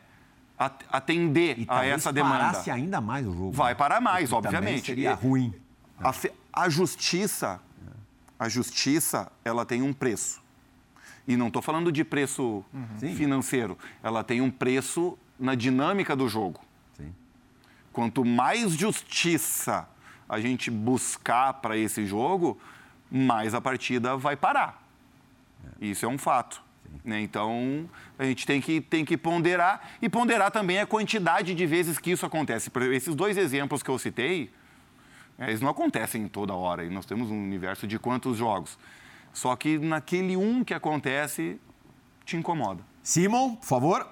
[0.59, 2.39] atender a essa demanda.
[2.39, 3.53] parasse ainda mais o jogo.
[3.53, 4.87] Vai parar mais, obviamente.
[4.87, 5.53] seria ruim.
[6.01, 6.13] A,
[6.53, 7.61] a, justiça,
[8.39, 10.43] a justiça, ela tem um preço.
[11.27, 13.15] E não estou falando de preço uhum.
[13.15, 13.79] financeiro.
[14.03, 16.61] Ela tem um preço na dinâmica do jogo.
[16.97, 17.13] Sim.
[17.93, 19.89] Quanto mais justiça
[20.29, 22.59] a gente buscar para esse jogo,
[23.11, 24.83] mais a partida vai parar.
[25.81, 25.87] É.
[25.87, 26.64] Isso é um fato.
[27.05, 27.21] Né?
[27.21, 31.99] Então, a gente tem que, tem que ponderar e ponderar também a quantidade de vezes
[31.99, 32.71] que isso acontece.
[32.93, 34.51] Esses dois exemplos que eu citei,
[35.39, 36.85] é, eles não acontecem toda hora.
[36.85, 38.79] E nós temos um universo de quantos jogos.
[39.33, 41.61] Só que naquele um que acontece,
[42.25, 42.83] te incomoda.
[43.03, 44.09] Simon, por favor.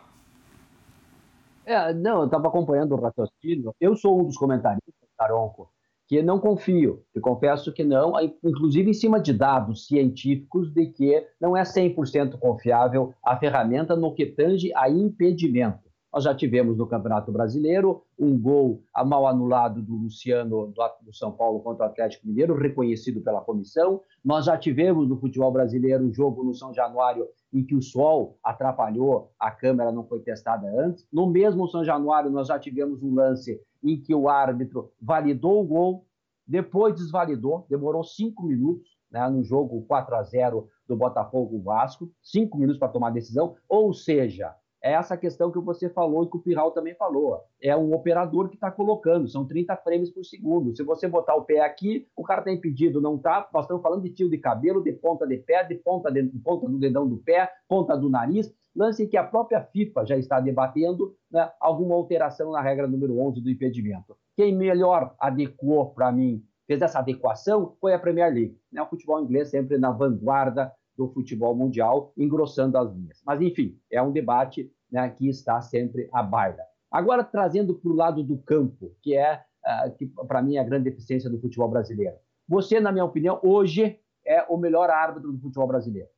[1.64, 3.75] É, não, eu estava acompanhando o raciocínio.
[3.81, 5.71] Eu sou um dos comentaristas, Taronco,
[6.12, 8.12] que não confio, te confesso que não,
[8.44, 14.14] inclusive em cima de dados científicos de que não é 100% confiável a ferramenta no
[14.14, 15.90] que tange a impedimento.
[16.12, 20.70] Nós já tivemos no Campeonato Brasileiro um gol mal anulado do Luciano
[21.01, 24.03] do São Paulo contra o Atlético Mineiro, reconhecido pela comissão.
[24.22, 28.38] Nós já tivemos no futebol brasileiro um jogo no São Januário em que o sol
[28.44, 31.07] atrapalhou, a câmera não foi testada antes.
[31.11, 35.66] No mesmo São Januário, nós já tivemos um lance em que o árbitro validou o
[35.66, 36.07] gol,
[36.47, 42.59] depois desvalidou, demorou cinco minutos né, no jogo 4 a 0 do Botafogo Vasco, cinco
[42.59, 46.37] minutos para tomar a decisão, ou seja, é essa questão que você falou e que
[46.37, 47.40] o Pirral também falou.
[47.61, 50.75] É um operador que está colocando, são 30 frames por segundo.
[50.77, 53.49] Se você botar o pé aqui, o cara está impedido, não está.
[53.55, 56.68] Nós estamos falando de tio de cabelo, de ponta de pé, de ponta, de ponta
[56.68, 58.53] do dedão do pé, ponta do nariz.
[58.75, 63.40] Lance que a própria FIFA já está debatendo né, alguma alteração na regra número 11
[63.40, 64.16] do impedimento.
[64.35, 68.59] Quem melhor adequou para mim, fez essa adequação, foi a Premier League.
[68.73, 68.83] Né?
[68.83, 70.73] O futebol inglês sempre na vanguarda
[71.07, 73.23] do futebol mundial, engrossando as linhas.
[73.27, 76.62] Mas, enfim, é um debate né, que está sempre à baila.
[76.91, 80.65] Agora, trazendo para o lado do campo, que é, uh, que para mim é a
[80.65, 82.17] grande deficiência do futebol brasileiro.
[82.49, 86.09] Você, na minha opinião, hoje é o melhor árbitro do futebol brasileiro.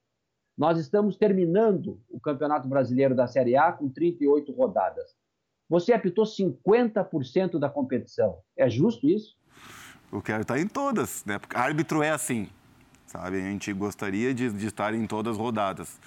[0.57, 5.17] Nós estamos terminando o Campeonato Brasileiro da Série A com 38 rodadas.
[5.69, 8.39] Você apitou 50% da competição.
[8.57, 9.37] É justo isso?
[10.13, 11.39] Eu quero estar em todas, né?
[11.39, 12.49] Porque árbitro é assim
[13.15, 13.37] sabe?
[13.37, 16.01] A gente gostaria de, de estar em todas as rodadas.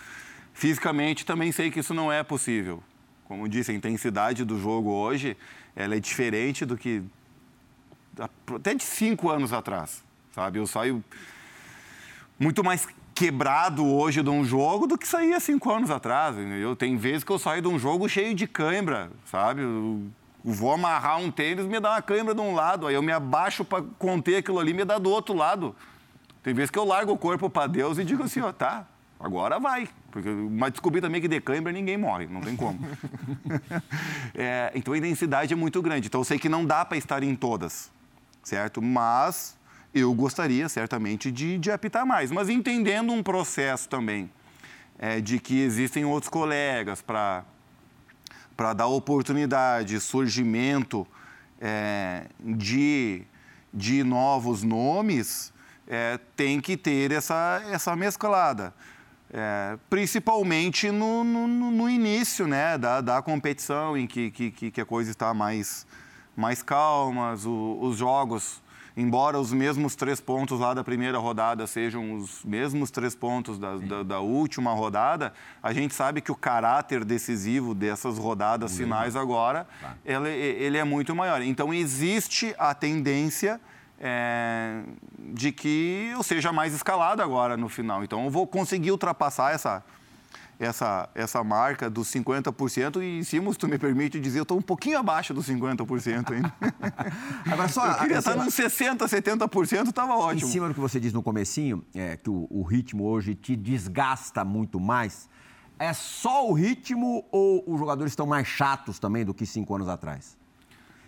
[0.53, 2.83] Fisicamente, também sei que isso não é possível.
[3.23, 5.37] Como disse, a intensidade do jogo hoje
[5.75, 7.03] ela é diferente do que
[8.53, 10.59] até de cinco anos atrás, sabe?
[10.59, 11.03] Eu saio
[12.39, 16.35] muito mais quebrado hoje de um jogo do que saía cinco anos atrás.
[16.37, 19.61] Eu tem vezes que eu saio de um jogo cheio de cãibra, sabe?
[19.61, 20.01] Eu
[20.43, 23.63] vou amarrar um tênis, me dá uma cãibra de um lado, aí eu me abaixo
[23.63, 25.75] para conter aquilo ali, me dá do outro lado.
[26.47, 28.87] Tem vezes que eu largo o corpo para Deus e digo assim, ó, tá,
[29.19, 29.89] agora vai.
[30.09, 32.79] Porque, mas descobri também que de cãibra ninguém morre, não tem como.
[34.33, 36.07] é, então a intensidade é muito grande.
[36.07, 37.91] Então eu sei que não dá para estar em todas,
[38.41, 38.81] certo?
[38.81, 39.57] Mas
[39.93, 42.31] eu gostaria certamente de, de apitar mais.
[42.31, 44.31] Mas entendendo um processo também
[44.97, 47.43] é, de que existem outros colegas para
[48.55, 51.05] para dar oportunidade, surgimento
[51.59, 53.23] é, de,
[53.73, 55.51] de novos nomes,
[55.87, 58.73] é, tem que ter essa, essa mesclada.
[59.29, 64.85] É, principalmente no, no, no, início né, da, da competição, em que, que, que a
[64.85, 65.85] coisa está mais,
[66.33, 68.61] mais calma, os, os jogos,
[68.95, 73.75] embora os mesmos três pontos lá da primeira rodada sejam os mesmos três pontos da,
[73.75, 79.67] da, da última rodada, a gente sabe que o caráter decisivo dessas rodadas finais agora,
[80.05, 81.41] ele, ele é muito maior.
[81.41, 83.59] Então, existe a tendência
[83.99, 84.83] é,
[85.19, 88.03] de que eu seja mais escalado agora no final.
[88.03, 89.83] Então, eu vou conseguir ultrapassar essa,
[90.59, 94.99] essa, essa marca dos 50% e, se tu me permite dizer, eu estou um pouquinho
[94.99, 96.53] abaixo dos 50% ainda.
[97.51, 97.85] Agora, só...
[97.87, 100.47] Eu queria estar nos 60%, 70%, estava ótimo.
[100.47, 103.55] Em cima do que você disse no comecinho, é, que o, o ritmo hoje te
[103.55, 105.29] desgasta muito mais,
[105.79, 109.87] é só o ritmo ou os jogadores estão mais chatos também do que cinco anos
[109.87, 110.37] atrás?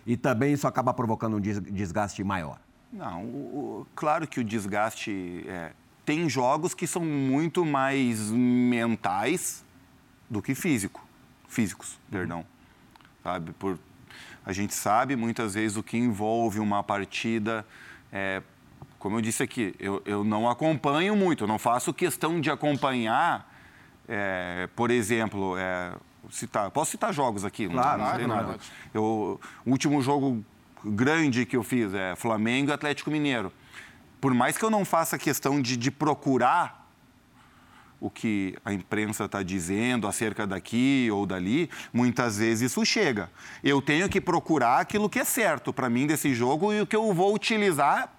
[0.06, 2.58] E também isso acaba provocando um desgaste maior?
[2.92, 5.44] Não, o, o, claro que o desgaste.
[5.46, 5.72] É,
[6.04, 9.64] tem jogos que são muito mais mentais
[10.28, 11.06] do que físico,
[11.48, 12.00] físicos, uhum.
[12.10, 12.46] perdão.
[13.22, 13.52] Sabe?
[13.52, 13.78] Por,
[14.44, 17.64] a gente sabe muitas vezes o que envolve uma partida.
[18.12, 18.42] É,
[18.98, 23.48] como eu disse aqui, eu, eu não acompanho muito, eu não faço questão de acompanhar,
[24.08, 25.92] é, por exemplo, é,
[26.30, 27.68] citar, posso citar jogos aqui?
[27.68, 28.58] Claro, não, não tem nada.
[28.92, 30.44] Eu, o último jogo
[30.84, 33.52] grande que eu fiz, é Flamengo e Atlético Mineiro.
[34.20, 36.80] Por mais que eu não faça questão de, de procurar
[38.00, 43.30] o que a imprensa está dizendo acerca daqui ou dali, muitas vezes isso chega.
[43.62, 46.96] Eu tenho que procurar aquilo que é certo para mim desse jogo e o que
[46.96, 48.10] eu vou utilizar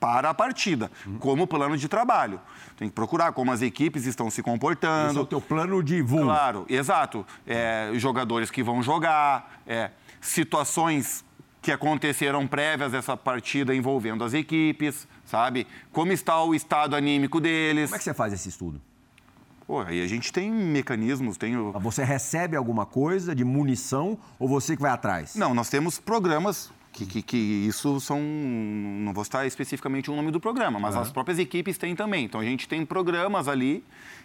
[0.00, 2.40] para a partida, como plano de trabalho.
[2.76, 5.10] Tem que procurar como as equipes estão se comportando.
[5.10, 6.24] Esse é o teu plano de voo.
[6.24, 7.24] Claro, exato.
[7.46, 11.22] É, jogadores que vão jogar, é, situações
[11.62, 15.66] que aconteceram prévias dessa partida envolvendo as equipes, sabe?
[15.92, 17.90] Como está o estado anímico deles.
[17.90, 18.80] Como é que você faz esse estudo?
[19.66, 21.56] Pô, aí a gente tem mecanismos, tem...
[21.56, 21.72] O...
[21.78, 25.36] Você recebe alguma coisa de munição ou você que vai atrás?
[25.36, 28.20] Não, nós temos programas que, que, que, isso são.
[28.20, 31.02] Não vou estar especificamente o nome do programa, mas uhum.
[31.02, 32.24] as próprias equipes têm também.
[32.24, 33.84] Então a gente tem programas ali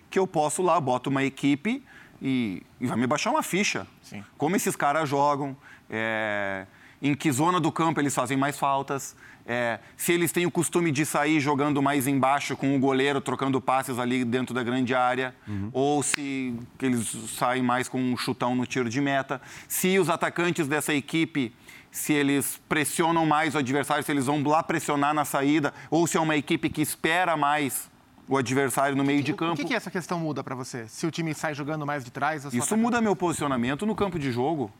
[0.09, 1.83] que eu posso lá, boto uma equipe
[2.19, 3.85] e, e vai me baixar uma ficha.
[4.01, 4.23] Sim.
[4.37, 5.55] Como esses caras jogam.
[5.87, 6.65] É,
[7.01, 10.91] em que zona do campo eles fazem mais faltas, é, se eles têm o costume
[10.91, 15.35] de sair jogando mais embaixo com o goleiro, trocando passes ali dentro da grande área,
[15.47, 15.69] uhum.
[15.71, 20.67] ou se eles saem mais com um chutão no tiro de meta, se os atacantes
[20.67, 21.53] dessa equipe
[21.91, 26.17] se eles pressionam mais o adversário, se eles vão lá pressionar na saída, ou se
[26.17, 27.89] é uma equipe que espera mais
[28.27, 29.53] o adversário no meio de campo.
[29.53, 30.87] O que, que essa questão muda para você?
[30.89, 32.43] Se o time sai jogando mais de trás?
[32.53, 34.71] Isso muda meu posicionamento no campo de jogo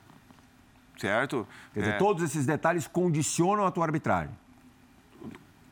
[0.98, 1.48] certo?
[1.74, 1.98] Quer dizer, é...
[1.98, 4.34] todos esses detalhes condicionam a tua arbitragem.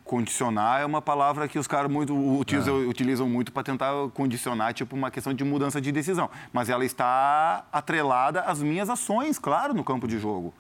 [0.03, 2.85] Condicionar é uma palavra que os caras muito utilizam, é.
[2.85, 6.29] utilizam muito para tentar condicionar, tipo, uma questão de mudança de decisão.
[6.51, 10.53] Mas ela está atrelada às minhas ações, claro, no campo de jogo.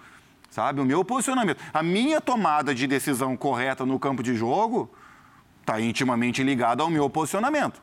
[0.49, 0.79] Sabe?
[0.79, 1.59] O meu posicionamento.
[1.73, 4.89] A minha tomada de decisão correta no campo de jogo
[5.59, 7.81] está intimamente ligada ao meu posicionamento.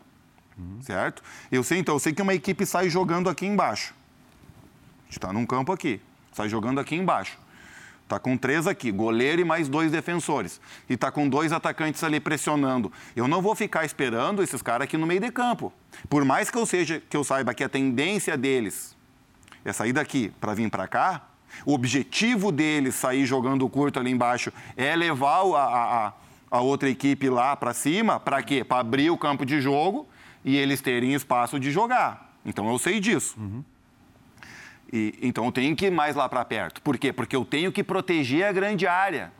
[0.57, 0.81] Uhum.
[0.81, 1.23] Certo?
[1.51, 3.95] Eu sei, então, eu sei que uma equipe sai jogando aqui embaixo.
[5.03, 6.01] A gente está num campo aqui.
[6.33, 7.39] Sai jogando aqui embaixo.
[8.11, 10.61] Está com três aqui, goleiro e mais dois defensores.
[10.89, 12.93] E está com dois atacantes ali pressionando.
[13.15, 15.73] Eu não vou ficar esperando esses caras aqui no meio de campo.
[16.09, 18.97] Por mais que eu seja, que eu saiba que a tendência deles
[19.65, 21.29] é sair daqui para vir para cá,
[21.65, 26.13] o objetivo deles sair jogando curto ali embaixo é levar a, a,
[26.51, 28.19] a outra equipe lá para cima.
[28.19, 28.65] Para quê?
[28.65, 30.09] Para abrir o campo de jogo
[30.45, 32.35] e eles terem espaço de jogar.
[32.45, 33.37] Então eu sei disso.
[33.39, 33.63] Uhum.
[34.93, 36.83] E, então eu tenho que ir mais lá para perto.
[36.83, 37.13] Por quê?
[37.13, 39.33] Porque eu tenho que proteger a grande área.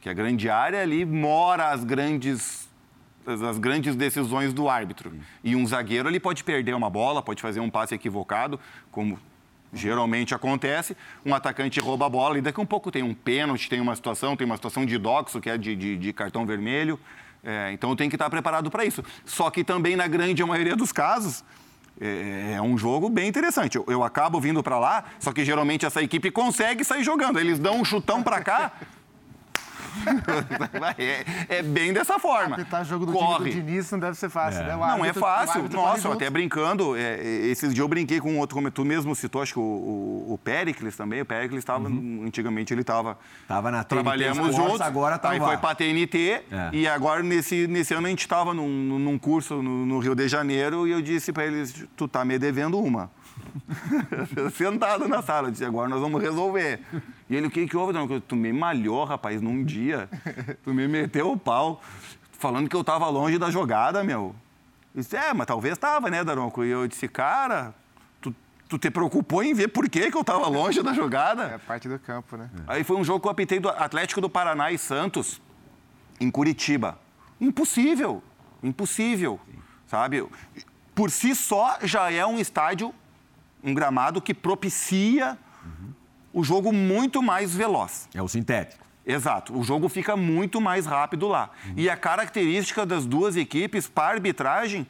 [0.00, 2.70] Que a grande área ali mora as grandes
[3.24, 5.12] as grandes decisões do árbitro.
[5.44, 8.58] E um zagueiro ele pode perder uma bola, pode fazer um passe equivocado,
[8.90, 9.16] como
[9.72, 10.96] geralmente acontece.
[11.24, 13.94] Um atacante rouba a bola e daqui a um pouco tem um pênalti, tem uma
[13.94, 16.98] situação, tem uma situação de doxo, que é de, de, de cartão vermelho.
[17.44, 19.04] É, então tenho que estar preparado para isso.
[19.24, 21.44] Só que também, na grande maioria dos casos,
[22.02, 23.76] é, é um jogo bem interessante.
[23.76, 27.38] Eu, eu acabo vindo para lá, só que geralmente essa equipe consegue sair jogando.
[27.38, 28.72] Eles dão um chutão para cá.
[30.98, 31.24] é,
[31.58, 32.56] é, bem dessa forma.
[32.56, 33.50] Apitar jogo do Corre.
[33.50, 34.64] time do Diniz não deve ser fácil, é.
[34.64, 34.76] né?
[34.76, 35.68] não é fácil.
[35.68, 39.54] Nossa, até brincando, é, esses dias eu brinquei com outro, como tu mesmo citou, acho
[39.54, 41.20] que o, o, o Pericles também.
[41.20, 42.24] O Pericles estava, uhum.
[42.26, 43.18] antigamente ele estava...
[43.46, 44.80] Tava na TNT Trabalhamos Sports, juntos.
[44.80, 46.70] Agora tá Aí foi para a TNT é.
[46.72, 50.28] e agora nesse, nesse ano a gente estava num, num curso no, no Rio de
[50.28, 53.10] Janeiro e eu disse para eles, tu tá me devendo uma.
[54.56, 56.80] Sentado na sala, eu disse, agora nós vamos resolver.
[57.28, 57.92] E ele, o que que houve?
[57.92, 60.08] Não, tu me malhou, rapaz, num dia.
[60.64, 61.80] Tu me meteu o pau,
[62.38, 64.34] falando que eu tava longe da jogada, meu.
[64.94, 66.64] Eu disse, é, mas talvez tava, né, Daronco?
[66.64, 67.74] E eu disse, cara,
[68.20, 68.34] tu,
[68.68, 71.44] tu te preocupou em ver por que que eu tava longe da jogada?
[71.44, 72.50] É parte do campo, né?
[72.66, 75.40] Aí foi um jogo que eu apitei do Atlético do Paraná e Santos,
[76.20, 76.98] em Curitiba.
[77.40, 78.22] Impossível,
[78.62, 79.40] impossível,
[79.86, 80.24] sabe?
[80.94, 82.94] Por si só, já é um estádio,
[83.62, 85.38] um gramado que propicia
[86.32, 88.08] o jogo muito mais veloz.
[88.14, 88.82] É o sintético.
[89.04, 89.56] Exato.
[89.58, 91.50] O jogo fica muito mais rápido lá.
[91.66, 91.74] Uhum.
[91.76, 94.86] E a característica das duas equipes para arbitragem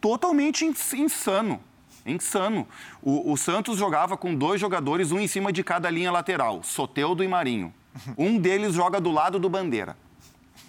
[0.00, 1.60] totalmente insano.
[2.06, 2.66] Insano.
[3.02, 7.24] O, o, Santos jogava com dois jogadores, um em cima de cada linha lateral, Soteudo
[7.24, 7.72] e Marinho.
[8.16, 9.96] Um deles joga do lado do Bandeira.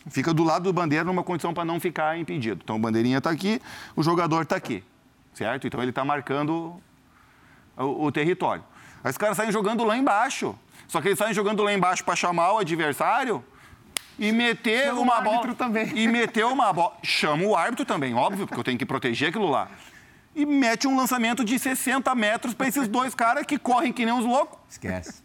[0.10, 2.62] Fica do lado do Bandeira numa condição para não ficar impedido.
[2.64, 3.62] Então o Bandeirinha está aqui,
[3.96, 4.84] o jogador está aqui.
[5.40, 5.66] Certo?
[5.66, 6.82] Então ele está marcando
[7.78, 8.62] o, o território.
[9.02, 10.54] Aí os caras saem jogando lá embaixo.
[10.86, 13.42] Só que eles saem jogando lá embaixo para chamar o adversário
[14.18, 15.56] e meter Chama uma bola.
[15.56, 15.98] também.
[15.98, 16.98] E meter uma bola.
[17.02, 19.70] Chama o árbitro também, óbvio, porque eu tenho que proteger aquilo lá.
[20.36, 24.14] E mete um lançamento de 60 metros para esses dois caras que correm que nem
[24.14, 24.60] uns loucos.
[24.70, 25.24] Esquece.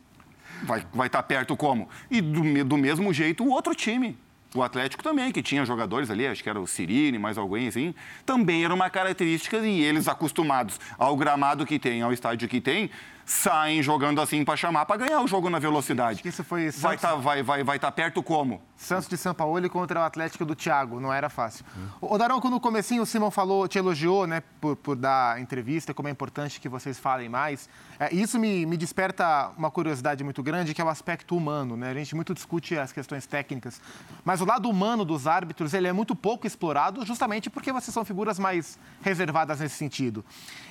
[0.62, 1.88] Vai estar vai tá perto como?
[2.08, 4.16] E do, do mesmo jeito o outro time.
[4.56, 7.92] O Atlético também, que tinha jogadores ali, acho que era o Cirine, mais alguém assim,
[8.24, 12.88] também era uma característica e eles acostumados ao gramado que tem, ao estádio que tem,
[13.24, 16.20] saem jogando assim para chamar, para ganhar o jogo na velocidade.
[16.24, 16.80] Isso foi Santos...
[16.80, 18.60] Vai estar tá, vai, vai, vai tá perto como?
[18.76, 21.64] Santos de São Paulo contra o Atlético do Thiago, não era fácil.
[21.76, 21.88] Hum.
[22.00, 26.08] O Daronco, no comecinho o Simon falou, te elogiou, né, por, por dar entrevista, como
[26.08, 27.68] é importante que vocês falem mais.
[27.98, 31.90] É, isso me, me desperta uma curiosidade muito grande, que é o aspecto humano, né?
[31.90, 33.80] A gente muito discute as questões técnicas,
[34.24, 38.04] mas o lado humano dos árbitros, ele é muito pouco explorado, justamente porque vocês são
[38.04, 40.24] figuras mais reservadas nesse sentido.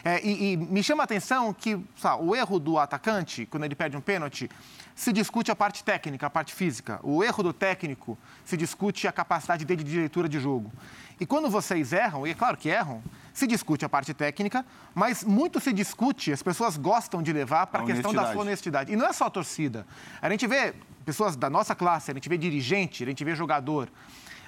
[0.04, 3.76] É, e, e, me chama a atenção que sabe, o erro do atacante, quando ele
[3.76, 4.50] perde um pênalti,
[4.96, 7.00] se discute a parte técnica, a parte física.
[7.04, 10.72] O erro do técnico se discute a capacidade dele de leitura de jogo.
[11.20, 13.02] E quando vocês erram, e é claro que erram,
[13.34, 17.84] se discute a parte técnica, mas muito se discute, as pessoas gostam de levar para
[17.84, 18.92] a questão da sua honestidade.
[18.92, 19.86] E não é só a torcida.
[20.22, 20.74] A gente vê
[21.06, 23.90] pessoas da nossa classe, a gente vê dirigente, a gente vê jogador.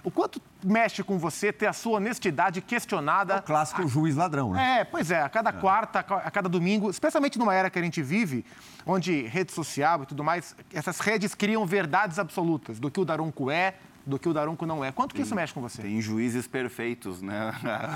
[0.06, 3.34] O quanto mexe com você ter a sua honestidade questionada?
[3.34, 3.88] É o clássico a...
[3.88, 4.82] juiz ladrão, né?
[4.82, 5.54] É, pois é, a cada é.
[5.54, 8.46] quarta, a cada domingo, especialmente numa era que a gente vive,
[8.86, 13.50] onde rede social e tudo mais, essas redes criam verdades absolutas do que o Daronco
[13.50, 13.74] é,
[14.06, 14.92] do que o Daronco não é.
[14.92, 15.82] Quanto que isso mexe com você?
[15.82, 17.52] Tem juízes perfeitos, né?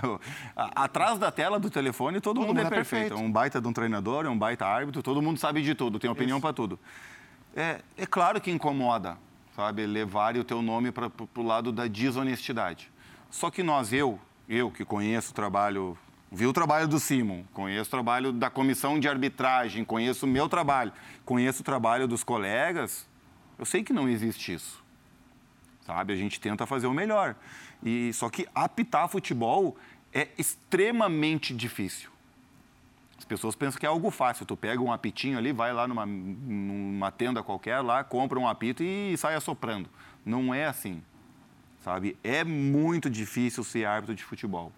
[0.75, 3.09] Atrás da tela do telefone, todo, todo mundo, mundo, é, é perfeito.
[3.09, 3.23] perfeito.
[3.23, 5.99] É um baita de um treinador, é um baita árbitro, todo mundo sabe de tudo,
[5.99, 6.79] tem opinião para tudo.
[7.55, 9.15] É, é claro que incomoda
[9.59, 9.85] sabe?
[9.85, 12.89] Levarem o teu nome para o lado da desonestidade.
[13.29, 15.97] Só que nós, eu, eu que conheço o trabalho,
[16.31, 20.47] vi o trabalho do Simon, conheço o trabalho da comissão de arbitragem, conheço o meu
[20.47, 20.93] trabalho,
[21.25, 23.05] conheço o trabalho dos colegas,
[23.57, 24.81] eu sei que não existe isso.
[25.81, 26.13] sabe?
[26.13, 27.35] A gente tenta fazer o melhor.
[27.83, 29.75] E só que apitar futebol
[30.13, 32.09] é extremamente difícil.
[33.19, 34.45] As pessoas pensam que é algo fácil.
[34.45, 38.81] Tu pega um apitinho ali, vai lá numa, numa tenda qualquer lá, compra um apito
[38.81, 39.89] e sai assoprando.
[40.25, 41.03] Não é assim,
[41.81, 42.17] sabe?
[42.23, 44.71] É muito difícil ser árbitro de futebol.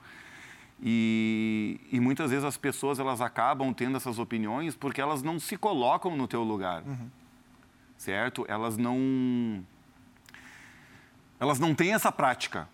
[0.82, 5.56] E, e, muitas vezes as pessoas elas acabam tendo essas opiniões porque elas não se
[5.56, 7.08] colocam no teu lugar, uhum.
[7.96, 8.44] certo?
[8.48, 9.64] Elas não
[11.40, 12.68] elas não têm essa prática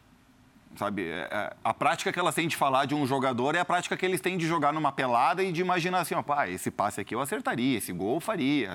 [0.75, 1.03] sabe?
[1.07, 3.95] É, é, a prática que elas têm de falar de um jogador é a prática
[3.95, 7.01] que eles têm de jogar numa pelada e de imaginar assim, ó, pá, esse passe
[7.01, 8.71] aqui eu acertaria, esse gol eu faria.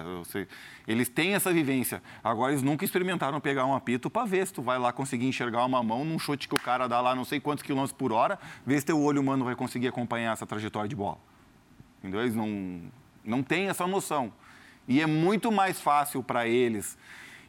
[0.86, 2.02] Eles têm essa vivência.
[2.22, 5.64] Agora eles nunca experimentaram pegar um apito para ver se tu vai lá conseguir enxergar
[5.64, 8.38] uma mão num chute que o cara dá lá não sei quantos quilômetros por hora,
[8.66, 11.18] ver se teu olho humano vai conseguir acompanhar essa trajetória de bola.
[11.98, 12.20] Entendeu?
[12.20, 12.82] Eles não,
[13.24, 14.32] não têm essa noção.
[14.88, 16.98] E é muito mais fácil para eles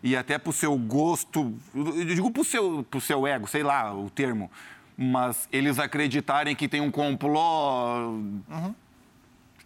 [0.03, 3.95] e até para o seu gosto, eu digo para o seu, seu ego, sei lá
[3.95, 4.51] o termo,
[4.97, 8.09] mas eles acreditarem que tem um complô
[8.49, 8.75] uhum.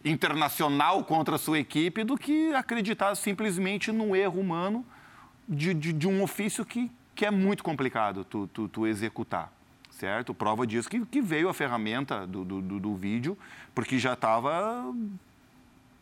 [0.06, 4.86] internacional contra a sua equipe do que acreditar simplesmente no erro humano
[5.50, 9.52] de, de, de um ofício que, que é muito complicado tu, tu, tu executar
[9.90, 10.32] certo?
[10.32, 13.36] Prova disso que, que veio a ferramenta do, do, do vídeo,
[13.74, 14.94] porque já estava.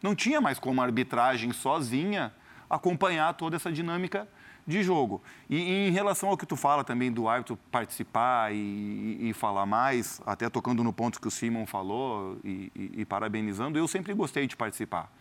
[0.04, 2.34] Não tinha mais como a arbitragem sozinha
[2.70, 4.28] acompanhar toda essa dinâmica
[4.68, 5.22] de jogo.
[5.50, 9.34] E, e, em relação ao que tu fala também do árbitro participar e, e, e,
[9.34, 14.48] falar mais, até tocando no ponto que o Simon falou e, parabenizando, eu sempre gostei
[14.48, 15.12] de participar,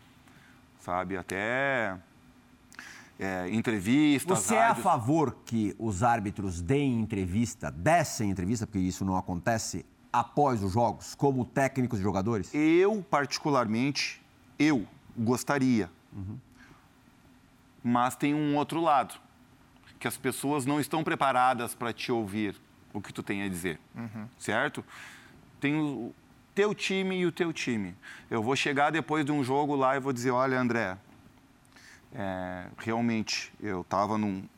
[0.81, 1.17] sabe?
[1.17, 1.97] Até
[3.19, 4.39] é, entrevistas.
[4.39, 9.85] Você é a favor que os árbitros deem entrevista, dessem entrevista, porque isso não acontece
[10.11, 12.55] após os jogos, como técnicos e jogadores?
[12.55, 14.23] Eu, particularmente,
[14.59, 14.87] eu
[15.17, 15.91] gostaria.
[16.13, 16.39] Uhum
[17.85, 19.15] mas tem um outro lado,
[20.01, 22.57] que as pessoas não estão preparadas para te ouvir
[22.95, 24.27] o que tu tem a dizer, uhum.
[24.39, 24.83] certo?
[25.61, 26.15] Tem o
[26.55, 27.95] teu time e o teu time.
[28.31, 30.97] Eu vou chegar depois de um jogo lá e vou dizer, olha, André,
[32.15, 34.49] é, realmente eu estava num,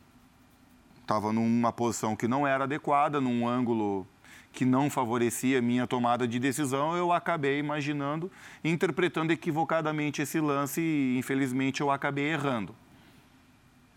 [1.04, 4.06] tava numa posição que não era adequada, num ângulo
[4.52, 8.30] que não favorecia a minha tomada de decisão, eu acabei imaginando,
[8.64, 12.74] interpretando equivocadamente esse lance e, infelizmente, eu acabei errando.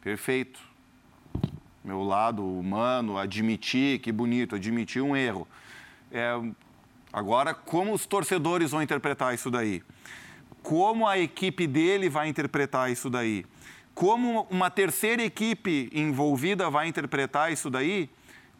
[0.02, 0.60] Perfeito.
[1.84, 5.48] Meu lado humano, admitir, que bonito, admitir um erro.
[6.12, 6.40] É,
[7.12, 9.84] agora, como os torcedores vão interpretar isso daí?
[10.62, 13.46] Como a equipe dele vai interpretar isso daí?
[13.94, 18.10] Como uma terceira equipe envolvida vai interpretar isso daí?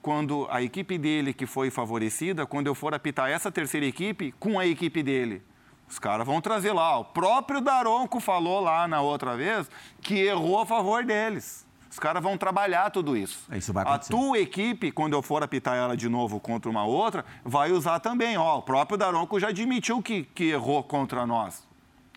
[0.02, 4.60] Quando a equipe dele que foi favorecida, quando eu for apitar essa terceira equipe com
[4.60, 5.42] a equipe dele.
[5.90, 7.00] Os caras vão trazer lá.
[7.00, 9.70] O próprio Daronco falou lá na outra vez
[10.02, 11.68] que errou a favor deles.
[11.90, 13.52] Os caras vão trabalhar tudo isso.
[13.52, 14.14] Isso vai acontecer.
[14.14, 18.00] A tua equipe, quando eu for apitar ela de novo contra uma outra, vai usar
[18.00, 18.38] também.
[18.38, 21.68] Ó, o próprio Daronco já admitiu que, que errou contra nós.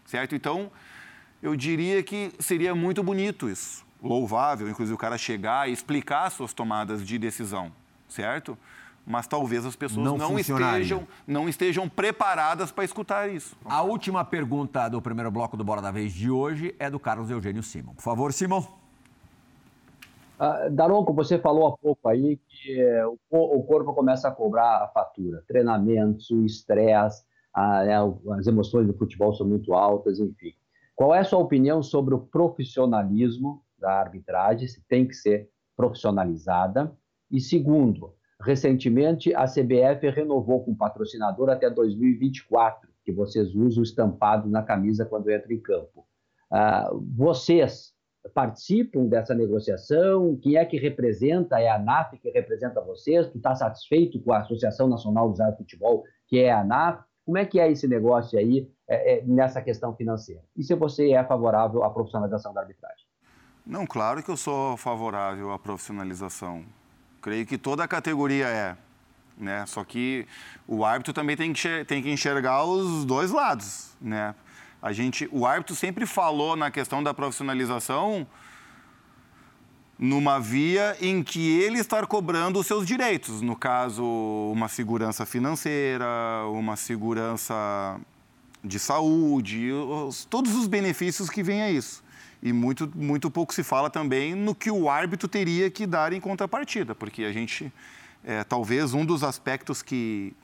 [0.04, 0.34] Certo?
[0.34, 0.70] Então,
[1.42, 3.82] eu diria que seria muito bonito isso.
[4.02, 7.72] Louvável, inclusive, o cara chegar e explicar suas tomadas de decisão.
[8.08, 8.58] Certo?
[9.06, 13.56] Mas talvez as pessoas não, não estejam, não estejam preparadas para escutar isso.
[13.64, 17.30] A última pergunta do primeiro bloco do Bora da Vez de hoje é do Carlos
[17.30, 17.94] Eugênio Simon.
[17.94, 18.64] Por favor, Simon.
[20.38, 24.82] Uh, Daronco, você falou há pouco aí que é, o, o, corpo começa a cobrar
[24.82, 25.42] a fatura.
[25.46, 27.24] Treinamentos, o estresse,
[27.86, 27.96] né,
[28.36, 30.52] as emoções do futebol são muito altas, enfim.
[30.96, 34.66] Qual é a sua opinião sobre o profissionalismo da arbitragem?
[34.66, 36.92] Se tem que ser profissionalizada?
[37.30, 44.48] E segundo, Recentemente, a CBF renovou com o patrocinador até 2024, que vocês usam estampado
[44.48, 46.04] na camisa quando entram em campo.
[46.50, 47.92] Uh, vocês
[48.34, 50.36] participam dessa negociação?
[50.42, 51.60] Quem é que representa?
[51.60, 53.28] É a ANAF que representa vocês?
[53.28, 57.02] Tu está satisfeito com a Associação Nacional dos Árbitros de Futebol, que é a ANAF?
[57.24, 60.42] Como é que é esse negócio aí é, é, nessa questão financeira?
[60.56, 63.06] E se você é favorável à profissionalização da arbitragem?
[63.64, 66.64] Não, claro que eu sou favorável à profissionalização
[67.22, 68.76] Creio que toda a categoria é.
[69.38, 69.64] Né?
[69.66, 70.26] Só que
[70.66, 73.92] o árbitro também tem que, tem que enxergar os dois lados.
[74.00, 74.34] Né?
[74.82, 78.26] A gente, o árbitro sempre falou na questão da profissionalização
[79.98, 84.04] numa via em que ele está cobrando os seus direitos, no caso,
[84.52, 86.04] uma segurança financeira,
[86.50, 88.00] uma segurança
[88.64, 92.01] de saúde, os, todos os benefícios que vêm a isso.
[92.42, 96.20] E muito, muito pouco se fala também no que o árbitro teria que dar em
[96.20, 97.72] contrapartida, porque a gente,
[98.24, 100.34] é, talvez um dos aspectos que,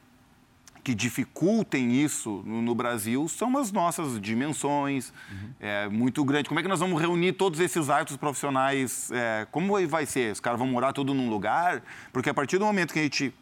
[0.84, 5.50] que dificultem isso no, no, Brasil são as nossas dimensões, uhum.
[5.58, 6.48] é muito grande.
[6.48, 9.10] Como é que nós vamos reunir todos esses árbitros profissionais?
[9.10, 10.32] É, como vai ser?
[10.32, 11.82] Os caras vão morar tudo num lugar?
[12.12, 13.34] Porque a partir do momento que a gente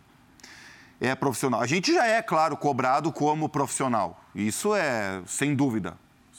[0.98, 4.24] é profissional, a gente já é, claro, cobrado como profissional.
[4.34, 5.96] Isso é sem dúvida,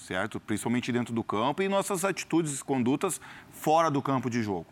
[0.08, 0.40] certo?
[0.40, 3.20] Principalmente dentro do campo e nossas atitudes e condutas
[3.52, 4.66] fora do campo de jogo.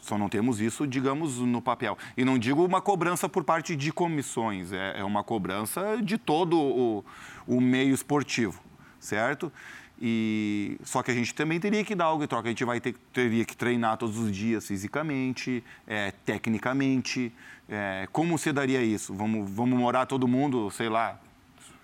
[0.00, 1.96] Só não temos isso, digamos, no papel.
[2.16, 6.58] E não digo uma cobrança por parte de comissões, é, é uma cobrança de todo
[6.58, 7.04] o,
[7.46, 8.58] o meio esportivo,
[8.98, 9.52] certo?
[10.00, 12.48] E só que a gente também teria que dar algo em troca.
[12.48, 17.32] A gente vai ter teria que treinar todos os dias fisicamente, é, tecnicamente.
[17.68, 19.14] É, como você daria isso?
[19.14, 21.18] Vamos, vamos morar todo mundo, sei lá,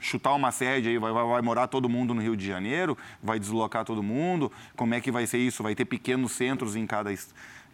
[0.03, 3.38] chutar uma sede aí, vai, vai, vai, morar todo mundo no Rio de Janeiro, vai
[3.38, 4.53] deslocar todo mundo.
[4.76, 5.62] Como é que vai ser isso?
[5.62, 7.11] Vai ter pequenos centros em cada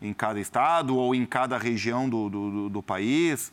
[0.01, 3.53] em cada estado ou em cada região do, do, do país,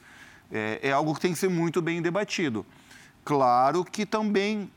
[0.52, 2.66] é, é, algo que tem que ser muito bem debatido.
[3.24, 4.70] Claro que também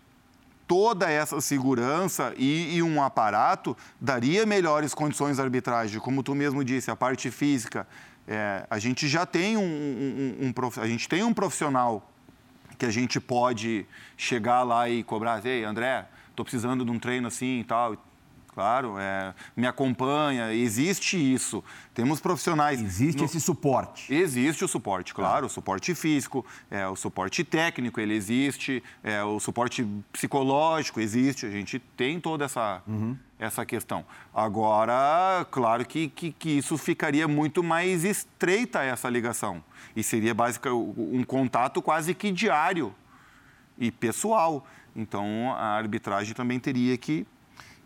[0.67, 6.65] toda essa segurança e, e um aparato daria melhores condições de arbitragem, como tu mesmo
[6.65, 7.87] disse, a parte física.
[8.27, 12.11] É, a gente já tem um, um, um, a gente tem um profissional
[12.79, 13.85] que a gente pode
[14.17, 17.97] chegar lá e cobrar, ei, André, estou precisando de um treino assim e tal
[18.59, 21.63] claro, é, me acompanha, existe isso.
[21.95, 22.83] Temos profissionais.
[22.83, 23.25] Existe no...
[23.25, 24.13] esse suporte.
[24.13, 29.39] Existe o suporte, claro, o suporte físico, é, o suporte técnico, ele existe, é, o
[29.39, 33.17] suporte psicológico existe, a gente tem toda essa, uhum.
[33.39, 34.05] Essa questão.
[34.35, 39.63] Agora, claro que, que, que isso ficaria muito mais estreita essa ligação.
[39.95, 42.95] E seria basicamente um contato quase que diário
[43.79, 44.67] e pessoal.
[44.95, 47.27] Então, a arbitragem também teria que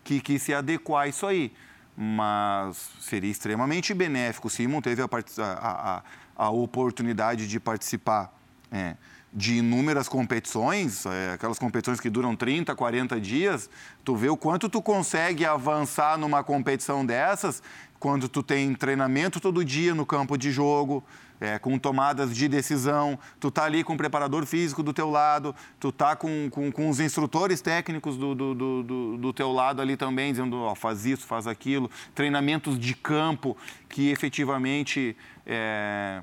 [0.05, 1.53] que, que se adequar a isso aí.
[1.97, 4.49] Mas seria extremamente benéfico.
[4.49, 6.03] Simon teve a, a, a,
[6.37, 8.33] a oportunidade de participar
[8.71, 8.97] é,
[9.33, 13.71] de inúmeras competições, é, aquelas competições que duram 30, 40 dias.
[14.05, 17.63] Tu vê o quanto tu consegue avançar numa competição dessas
[17.99, 21.05] quando tu tem treinamento todo dia no campo de jogo,
[21.41, 25.55] é, com tomadas de decisão, tu tá ali com o preparador físico do teu lado,
[25.79, 29.97] tu tá com, com, com os instrutores técnicos do, do, do, do, teu lado ali
[29.97, 33.57] também, dizendo, ó, faz isso, faz aquilo, treinamentos de campo
[33.89, 35.17] que efetivamente
[35.47, 36.23] é,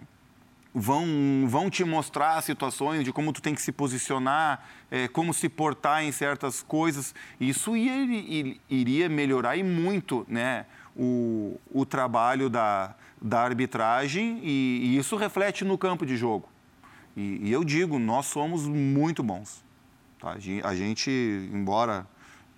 [0.73, 1.05] vão,
[1.47, 6.03] vão te mostrar situações de como tu tem que se posicionar, é, como se portar
[6.03, 7.13] em certas coisas.
[7.39, 10.65] Isso iria, iria melhorar e muito né,
[10.95, 16.47] o, o trabalho da, da arbitragem e, e isso reflete no campo de jogo.
[17.15, 19.63] E, e eu digo, nós somos muito bons.
[20.19, 20.35] Tá?
[20.63, 21.09] A gente,
[21.51, 22.05] embora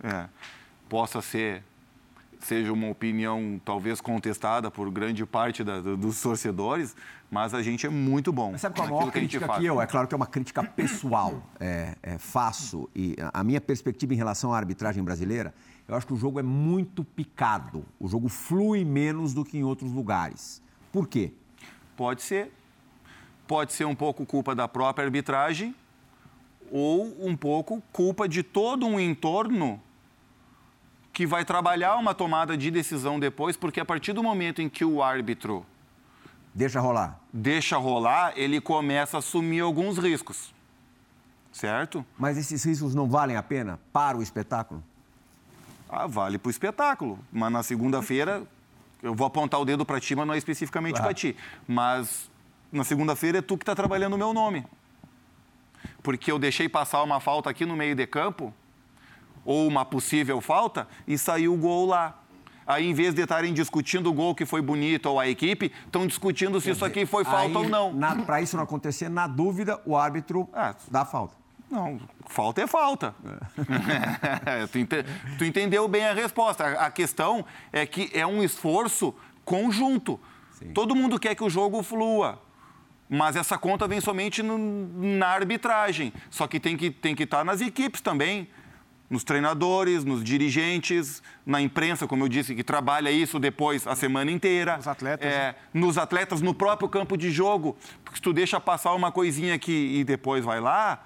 [0.04, 0.26] é,
[0.90, 1.64] possa ser
[2.42, 6.96] seja uma opinião talvez contestada por grande parte da, dos torcedores,
[7.32, 8.52] mas a gente é muito bom.
[8.52, 9.82] Mas sabe qual é a maior crítica que, que eu?
[9.82, 12.90] É claro que é uma crítica pessoal, é, é, faço.
[12.94, 15.54] E a minha perspectiva em relação à arbitragem brasileira
[15.88, 17.86] eu acho que o jogo é muito picado.
[18.00, 20.62] O jogo flui menos do que em outros lugares.
[20.92, 21.34] Por quê?
[21.98, 22.52] Pode ser.
[23.48, 25.76] Pode ser um pouco culpa da própria arbitragem
[26.72, 29.82] ou um pouco culpa de todo um entorno
[31.12, 34.86] que vai trabalhar uma tomada de decisão depois, porque a partir do momento em que
[34.86, 35.66] o árbitro
[36.54, 40.54] deixa rolar, deixa rolar, ele começa a assumir alguns riscos.
[41.52, 42.06] Certo?
[42.18, 44.82] Mas esses riscos não valem a pena para o espetáculo?
[45.90, 47.20] Ah, vale para o espetáculo.
[47.32, 48.44] Mas na segunda-feira,
[49.04, 51.08] eu vou apontar o dedo para ti, mas não é especificamente claro.
[51.08, 51.36] para ti.
[51.68, 52.32] Mas
[52.72, 54.66] na segunda-feira é tu que está trabalhando o meu nome.
[56.02, 58.54] Porque eu deixei passar uma falta aqui no meio de campo,
[59.44, 62.21] ou uma possível falta, e saiu o gol lá.
[62.66, 66.06] Aí, em vez de estarem discutindo o gol que foi bonito ou a equipe, estão
[66.06, 67.94] discutindo se Quer isso dizer, aqui foi falta ou não.
[68.26, 70.74] Para isso não acontecer, na dúvida, o árbitro é.
[70.90, 71.42] dá falta.
[71.72, 73.16] Não, falta é falta.
[74.46, 74.68] É.
[74.72, 74.90] tu, ent
[75.38, 76.66] tu, entendeu bem a resposta.
[76.66, 80.20] A, a, questão é que é um esforço conjunto.
[80.52, 80.74] Sim.
[80.74, 82.42] Todo mundo quer que o jogo flua.
[83.10, 84.58] Mas essa conta vem somente no,
[85.18, 86.14] na arbitragem.
[86.30, 88.50] Só que tem que, tem que estar nas equipes também.
[89.12, 94.32] Nos treinadores, nos dirigentes, na imprensa, como eu disse, que trabalha isso depois a semana
[94.32, 94.78] inteira.
[94.78, 95.28] Nos atletas.
[95.28, 95.56] É, né?
[95.74, 97.78] Nos atletas, no próprio campo de jogo.
[98.04, 101.06] Porque se tu deixa passar uma coisinha aqui e depois vai lá,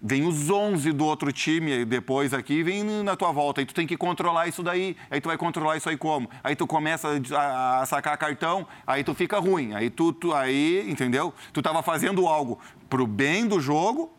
[0.00, 3.60] Vem os 11 do outro time depois aqui, vem na tua volta.
[3.60, 4.94] Aí tu tem que controlar isso daí.
[5.10, 6.30] Aí tu vai controlar isso aí como?
[6.44, 9.74] Aí tu começa a, a sacar cartão, aí tu fica ruim.
[9.74, 11.32] Aí tu, tu aí, entendeu?
[11.52, 12.60] Tu tava fazendo algo
[12.90, 14.14] pro bem do jogo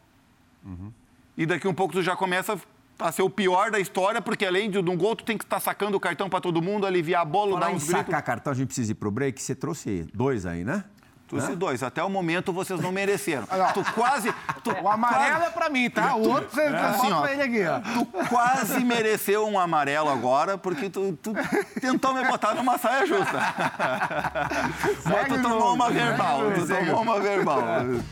[0.65, 0.91] uhum.
[1.38, 2.59] E daqui um pouco tu já começa
[2.99, 5.59] a ser o pior da história, porque além de um gol, tu tem que estar
[5.59, 8.05] sacando o cartão para todo mundo, aliviar a bola, Falar dar uns em gritos.
[8.05, 9.39] sacar cartão, a gente precisa ir pro break.
[9.41, 10.83] Você trouxe dois aí, né?
[11.28, 11.84] Trouxe dois.
[11.84, 13.45] Até o momento vocês não mereceram.
[13.73, 14.34] tu quase.
[14.63, 16.15] Tu O amarelo quase- é pra mim, tá?
[16.15, 16.75] O outro você assim,
[17.07, 17.21] assim, ó.
[17.21, 17.80] pra ele aqui, ó.
[18.05, 21.34] Tu quase mereceu um amarelo agora, porque tu, tu
[21.82, 23.38] tentou me botar numa saia justa.
[25.05, 26.39] Mas tu tomou uma verbal.
[26.53, 27.61] Tu tomou uma verbal.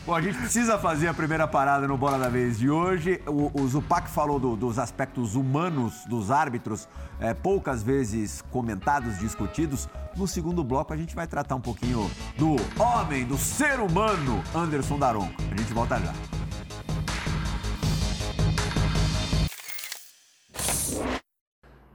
[0.06, 3.20] Bom, a gente precisa fazer a primeira parada no Bola da Vez de hoje.
[3.26, 6.88] O, o Zupac falou do- dos aspectos humanos dos árbitros,
[7.20, 9.88] é, poucas vezes comentados, discutidos.
[10.16, 14.98] No segundo bloco, a gente vai tratar um pouquinho do homem, do ser humano, Anderson
[14.98, 15.34] Daronco.
[15.50, 16.12] A gente volta já.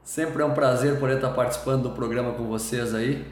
[0.03, 3.26] Sempre é um prazer poder estar participando do programa com vocês aí.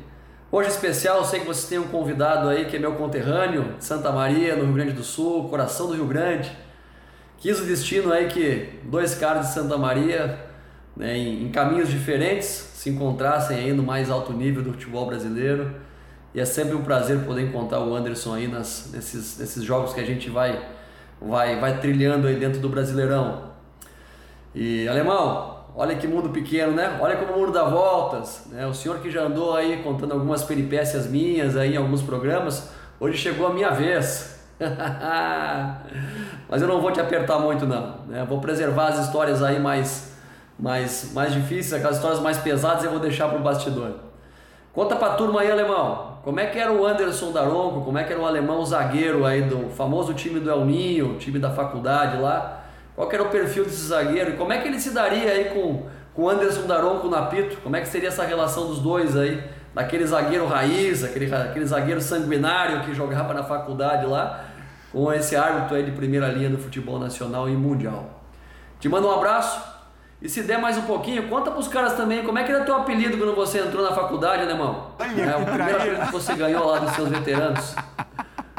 [0.52, 4.12] Hoje especial, sei que vocês têm um convidado aí que é meu conterrâneo, de Santa
[4.12, 6.52] Maria, no Rio Grande do Sul, coração do Rio Grande.
[7.38, 10.49] Quis o destino aí que dois caras de Santa Maria,
[11.00, 15.74] né, em, caminhos diferentes, se encontrassem aí no mais alto nível do futebol brasileiro.
[16.36, 20.02] E é sempre um prazer poder encontrar o Anderson aí nas, nesses, nesses jogos que
[20.02, 20.62] a gente vai,
[21.20, 23.50] vai, vai trilhando aí dentro do Brasileirão.
[24.54, 26.98] E alemão, olha que mundo pequeno, né?
[27.00, 28.68] Olha como o mundo dá voltas, né?
[28.68, 32.70] O senhor que já andou aí contando algumas peripécias minhas aí em alguns programas,
[33.00, 34.38] hoje chegou a minha vez.
[36.50, 38.26] Mas eu não vou te apertar muito não, né?
[38.28, 40.09] Vou preservar as histórias aí mais
[40.60, 44.10] mais mais difíceis, aquelas histórias mais pesadas eu vou deixar pro bastidor.
[44.74, 46.20] Conta pra turma aí, alemão.
[46.24, 47.82] Como é que era o Anderson Daronco?
[47.82, 51.40] Como é que era o alemão zagueiro aí do famoso time do El Ninho, time
[51.40, 52.64] da faculdade lá?
[52.96, 54.32] Qual era o perfil desse zagueiro?
[54.32, 57.58] E como é que ele se daria aí com, com o Anderson Daronco no apito?
[57.62, 59.42] Como é que seria essa relação dos dois aí?
[59.74, 64.46] Daquele zagueiro raiz, aquele, aquele zagueiro sanguinário que jogava na faculdade lá,
[64.92, 68.22] com esse árbitro aí de primeira linha do futebol nacional e mundial.
[68.80, 69.79] Te mando um abraço.
[70.22, 72.76] E se der mais um pouquinho, conta pros caras também como é que era teu
[72.76, 74.92] apelido quando você entrou na faculdade, né, irmão?
[75.00, 77.74] É o primeiro apelido que você ganhou lá dos seus veteranos.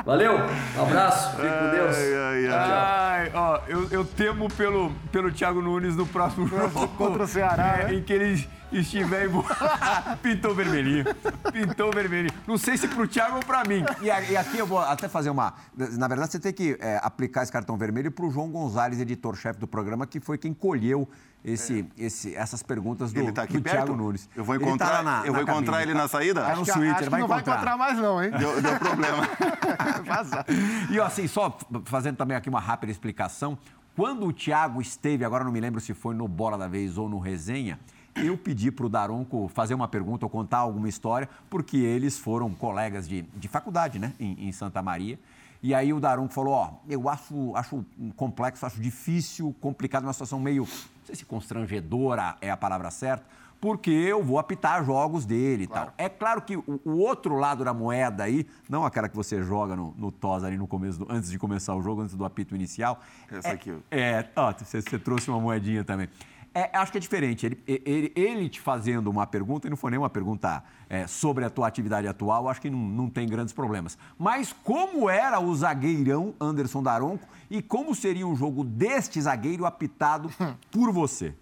[0.07, 0.33] Valeu,
[0.79, 1.97] um abraço, fique com Deus.
[1.97, 2.79] Ai, ai, tchau.
[2.81, 6.89] Ai, ó, eu, eu temo pelo, pelo Thiago Nunes no próximo jogo.
[6.97, 7.95] Contra o Ceará, É, né?
[7.95, 9.31] Em que ele estiver em...
[10.23, 11.05] Pintou vermelhinho.
[11.53, 12.33] Pintou vermelhinho.
[12.47, 13.85] Não sei se pro Thiago ou pra mim.
[14.01, 15.53] E, a- e aqui eu vou até fazer uma...
[15.77, 19.67] Na verdade, você tem que é, aplicar esse cartão vermelho pro João Gonzalez, editor-chefe do
[19.69, 21.07] programa, que foi quem colheu
[21.45, 23.77] esse, esse, essas perguntas do, Ele tá aqui do perto?
[23.77, 24.29] Thiago Nunes.
[24.37, 25.93] Eu vou Ele tá encontrar, na- eu na vou encontrar cabine.
[25.93, 26.41] ele na saída?
[26.43, 27.55] Tá no Acho que, suíte, acho vai não vai encontrar.
[27.57, 28.31] encontrar mais não, hein?
[28.39, 29.23] Deu, deu problema.
[30.07, 30.45] Vazar.
[30.91, 33.57] E assim, só fazendo também aqui uma rápida explicação.
[33.97, 37.09] Quando o Thiago esteve, agora não me lembro se foi no Bola da Vez ou
[37.09, 37.79] no Resenha,
[38.17, 42.51] eu pedi para o Daronco fazer uma pergunta ou contar alguma história, porque eles foram
[42.51, 45.19] colegas de, de faculdade, né, em, em Santa Maria.
[45.63, 47.85] E aí o Daronco falou, ó, eu acho, acho
[48.17, 53.25] complexo, acho difícil, complicado, uma situação meio, não sei se constrangedora é a palavra certa,
[53.61, 55.93] porque eu vou apitar jogos dele e tal.
[55.99, 59.77] É claro que o, o outro lado da moeda aí, não aquela que você joga
[59.77, 62.55] no, no TOS ali no começo, do- antes de começar o jogo, antes do apito
[62.55, 62.99] inicial.
[63.31, 63.75] Essa é, aqui.
[63.91, 66.09] É, ó, você, você trouxe uma moedinha também.
[66.53, 67.47] É, acho que é diferente.
[67.47, 71.45] Ele, ele, ele te fazendo uma pergunta, e não foi nem uma pergunta é, sobre
[71.45, 73.97] a tua atividade atual, acho que não, não tem grandes problemas.
[74.19, 80.31] Mas como era o zagueirão Anderson Daronco e como seria um jogo deste zagueiro apitado
[80.71, 81.35] por você?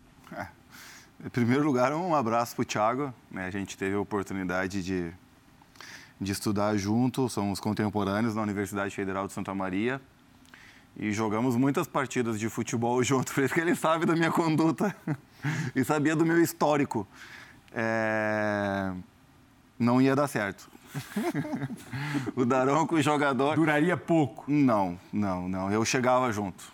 [1.25, 3.13] Em primeiro lugar, um abraço para o Thiago.
[3.31, 3.47] né?
[3.47, 5.13] A gente teve a oportunidade de,
[6.21, 10.01] de estudar junto, somos contemporâneos na Universidade Federal de Santa Maria.
[10.99, 14.95] E jogamos muitas partidas de futebol junto, por isso que ele sabe da minha conduta
[15.75, 17.07] e sabia do meu histórico.
[17.73, 18.93] É,
[19.79, 20.69] Não ia dar certo.
[22.35, 23.55] o Daronco, jogador.
[23.55, 24.45] Duraria pouco.
[24.49, 25.71] Não, não, não.
[25.71, 26.65] Eu chegava junto.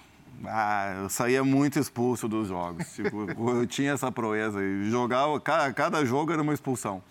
[0.46, 2.86] Ah, eu saía muito expulso dos jogos.
[2.94, 4.62] Tipo, eu tinha essa proeza.
[4.62, 7.02] E jogava, cada, cada jogo era uma expulsão.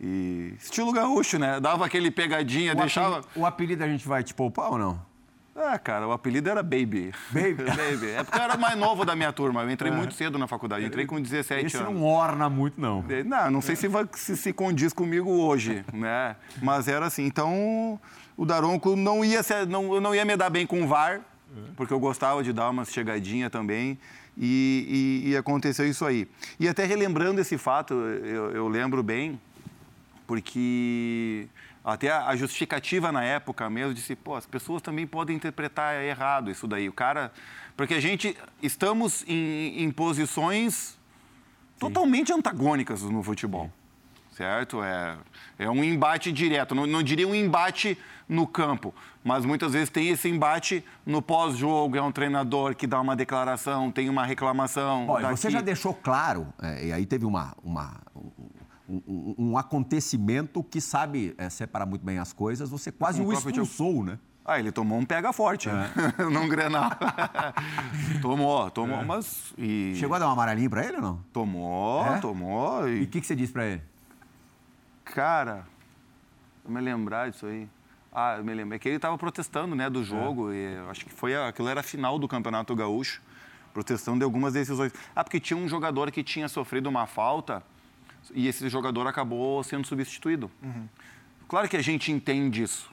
[0.00, 1.60] E estilo gaúcho, né?
[1.60, 3.18] Dava aquele pegadinha, O deixava.
[3.18, 5.00] apelido, o apelido a gente vai te poupar ou não?
[5.58, 7.12] Ah, cara, o apelido era Baby.
[7.30, 7.54] Baby?
[7.64, 8.10] Baby.
[8.10, 9.62] É porque eu era mais novo da minha turma.
[9.62, 10.82] Eu entrei muito cedo na faculdade.
[10.82, 11.94] Eu entrei com 17 Esse anos.
[11.94, 13.02] não orna muito, não.
[13.24, 16.36] Não, não sei se, vai, se se condiz comigo hoje, né?
[16.60, 17.24] Mas era assim.
[17.24, 17.98] Então,
[18.36, 21.20] o Daronco não ia, se, não, não ia me dar bem com o VAR,
[21.74, 23.98] porque eu gostava de dar umas chegadinhas também.
[24.38, 26.28] E, e- e aconteceu isso aí.
[26.60, 29.40] E até relembrando esse fato, eu, eu lembro bem,
[30.26, 31.46] porque
[31.86, 36.66] até a justificativa na época mesmo disse, pô, as pessoas também podem interpretar errado isso
[36.66, 36.88] daí.
[36.88, 37.32] O cara.
[37.76, 40.98] Porque a gente estamos em, em posições
[41.78, 43.70] totalmente antagônicas no futebol.
[44.32, 44.82] Certo?
[44.82, 45.16] É,
[45.58, 46.74] é um embate direto.
[46.74, 47.96] Não, não diria um embate
[48.28, 48.92] no campo,
[49.24, 51.96] mas muitas vezes tem esse embate no pós-jogo.
[51.96, 55.08] É um treinador que dá uma declaração, tem uma reclamação.
[55.08, 55.36] Olha, daqui.
[55.40, 57.98] você já deixou claro, é, e aí teve uma, uma-
[58.88, 63.32] um, um, acontecimento que sabe é, separar muito bem as coisas, você quase o, o
[63.32, 64.18] expulsou, né?
[64.44, 65.72] Ah, ele tomou um pega forte, é.
[66.30, 66.90] num Grenal.
[68.22, 69.04] tomou, tomou, é.
[69.04, 69.52] mas...
[69.58, 69.94] E...
[69.96, 71.24] Chegou a dar um amarelinho pra ele ou não?
[71.32, 72.18] Tomou, é?
[72.20, 72.88] tomou.
[72.88, 73.82] E o que, que você disse pra ele?
[75.04, 75.66] Cara,
[76.64, 77.68] eu me lembrar disso aí.
[78.12, 78.76] Ah, eu me lembro.
[78.76, 80.52] É que ele estava protestando, né, do jogo.
[80.52, 80.54] É.
[80.54, 83.20] E acho que foi aquilo era a final do Campeonato Gaúcho,
[83.74, 84.92] protestando de algumas decisões.
[85.14, 87.64] Ah, porque tinha um jogador que tinha sofrido uma falta
[88.34, 90.50] e esse jogador acabou sendo substituído.
[90.62, 90.88] Uhum.
[91.48, 92.90] Claro que a gente entende isso,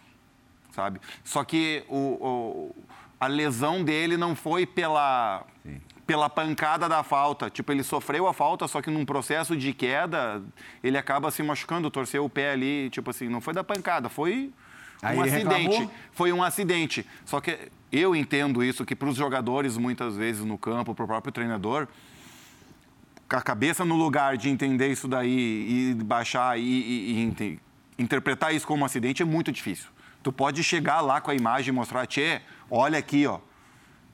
[0.71, 0.99] sabe?
[1.23, 2.75] Só que o, o
[3.19, 7.49] a lesão dele não foi pela Sim pela pancada da falta.
[7.49, 10.41] Tipo, ele sofreu a falta, só que num processo de queda,
[10.83, 14.51] ele acaba se machucando, torceu o pé ali, tipo assim, não foi da pancada, foi
[15.01, 15.53] Aí um acidente.
[15.53, 15.91] Reclamou?
[16.11, 17.05] Foi um acidente.
[17.25, 17.57] Só que
[17.91, 21.87] eu entendo isso, que para os jogadores, muitas vezes no campo, para o próprio treinador,
[23.33, 27.59] com a cabeça no lugar de entender isso daí e baixar e, e, e
[27.97, 29.87] interpretar isso como um acidente é muito difícil.
[30.21, 33.39] Tu pode chegar lá com a imagem e mostrar, tchê, olha aqui, ó,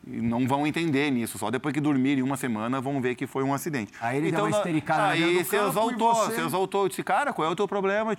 [0.08, 1.38] e não vão entender nisso.
[1.38, 3.92] Só depois que dormirem uma semana vão ver que foi um acidente.
[4.00, 6.36] Aí ele então, deu uma estericada Aí você exaltou, você...
[6.36, 6.84] você exaltou.
[6.84, 8.16] Eu disse, cara, qual é o teu problema, eu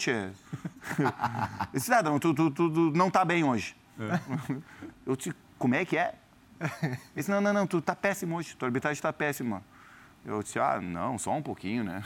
[1.72, 3.74] disse, nada, tu, tu, tu, tu, não tá bem hoje.
[3.98, 4.20] É.
[5.06, 6.14] Eu disse, como é que é?
[6.82, 9.62] Ele disse, não, não, não, tu tá péssimo hoje, tua arbitragem tá péssima.
[10.24, 12.02] Eu disse, ah, não, só um pouquinho, né?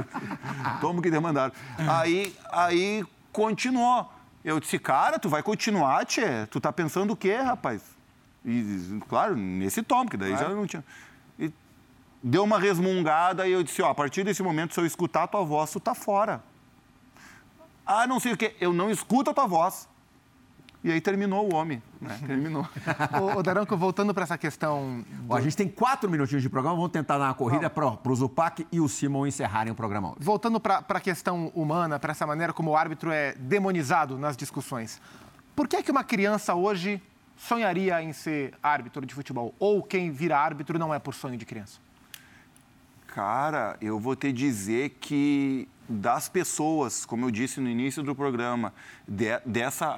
[0.80, 1.52] Toma o que demandaram.
[1.78, 4.10] Aí, aí continuou.
[4.42, 6.48] Eu disse, cara, tu vai continuar, tia?
[6.50, 7.82] Tu tá pensando o quê, rapaz?
[8.44, 10.48] E, claro, nesse tom, que daí claro.
[10.48, 10.84] já não tinha.
[11.38, 11.52] E
[12.22, 15.26] deu uma resmungada e eu disse, ó, a partir desse momento, se eu escutar a
[15.26, 16.42] tua voz, tu tá fora.
[17.84, 19.88] Ah, não sei o quê, eu não escuto a tua voz.
[20.86, 22.16] E aí terminou o homem, né?
[22.24, 22.64] Terminou.
[23.20, 25.04] ô, ô Daranco, voltando para essa questão...
[25.04, 25.32] Do...
[25.32, 28.14] Ó, a gente tem quatro minutinhos de programa, vamos tentar dar uma corrida para o
[28.14, 30.18] Zupac e o Simon encerrarem o programa hoje.
[30.20, 35.00] Voltando para a questão humana, para essa maneira como o árbitro é demonizado nas discussões.
[35.56, 37.02] Por que, é que uma criança hoje
[37.36, 39.52] sonharia em ser árbitro de futebol?
[39.58, 41.80] Ou quem vira árbitro não é por sonho de criança?
[43.16, 48.74] Cara, eu vou te dizer que das pessoas, como eu disse no início do programa,
[49.08, 49.96] de, dessa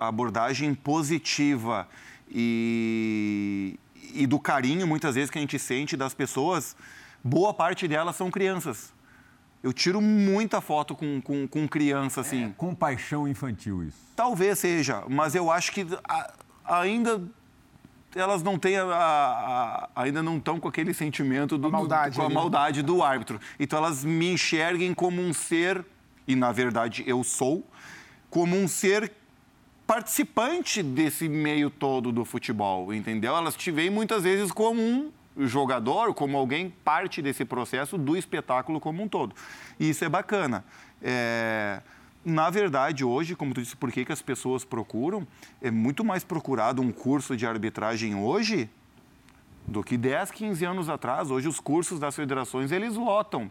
[0.00, 1.88] abordagem positiva
[2.28, 3.78] e,
[4.12, 6.74] e do carinho, muitas vezes, que a gente sente das pessoas,
[7.22, 8.92] boa parte delas são crianças.
[9.62, 12.46] Eu tiro muita foto com, com, com criança, assim.
[12.46, 13.96] É, com paixão infantil, isso.
[14.16, 17.22] Talvez seja, mas eu acho que a, ainda
[18.16, 22.20] elas não têm a, a, ainda não estão com aquele sentimento do, a maldade, do,
[22.20, 23.40] com a maldade do árbitro.
[23.58, 25.84] Então elas me enxerguem como um ser
[26.26, 27.64] e na verdade eu sou
[28.30, 29.12] como um ser
[29.86, 33.36] participante desse meio todo do futebol, entendeu?
[33.36, 38.80] Elas te veem muitas vezes como um jogador, como alguém parte desse processo do espetáculo
[38.80, 39.34] como um todo.
[39.78, 40.64] E isso é bacana.
[41.00, 41.80] É
[42.26, 45.24] na verdade, hoje, como tu disse, por que, que as pessoas procuram?
[45.62, 48.68] É muito mais procurado um curso de arbitragem hoje
[49.64, 51.30] do que 10, 15 anos atrás.
[51.30, 53.48] Hoje, os cursos das federações, eles lotam.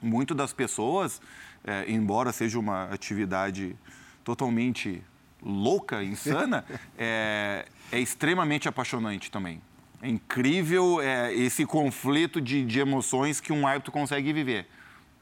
[0.00, 1.20] Muito das pessoas,
[1.64, 3.74] é, embora seja uma atividade
[4.22, 5.02] totalmente
[5.42, 6.64] louca, insana,
[6.96, 9.60] é, é extremamente apaixonante também.
[10.00, 14.68] É incrível é, esse conflito de, de emoções que um árbitro consegue viver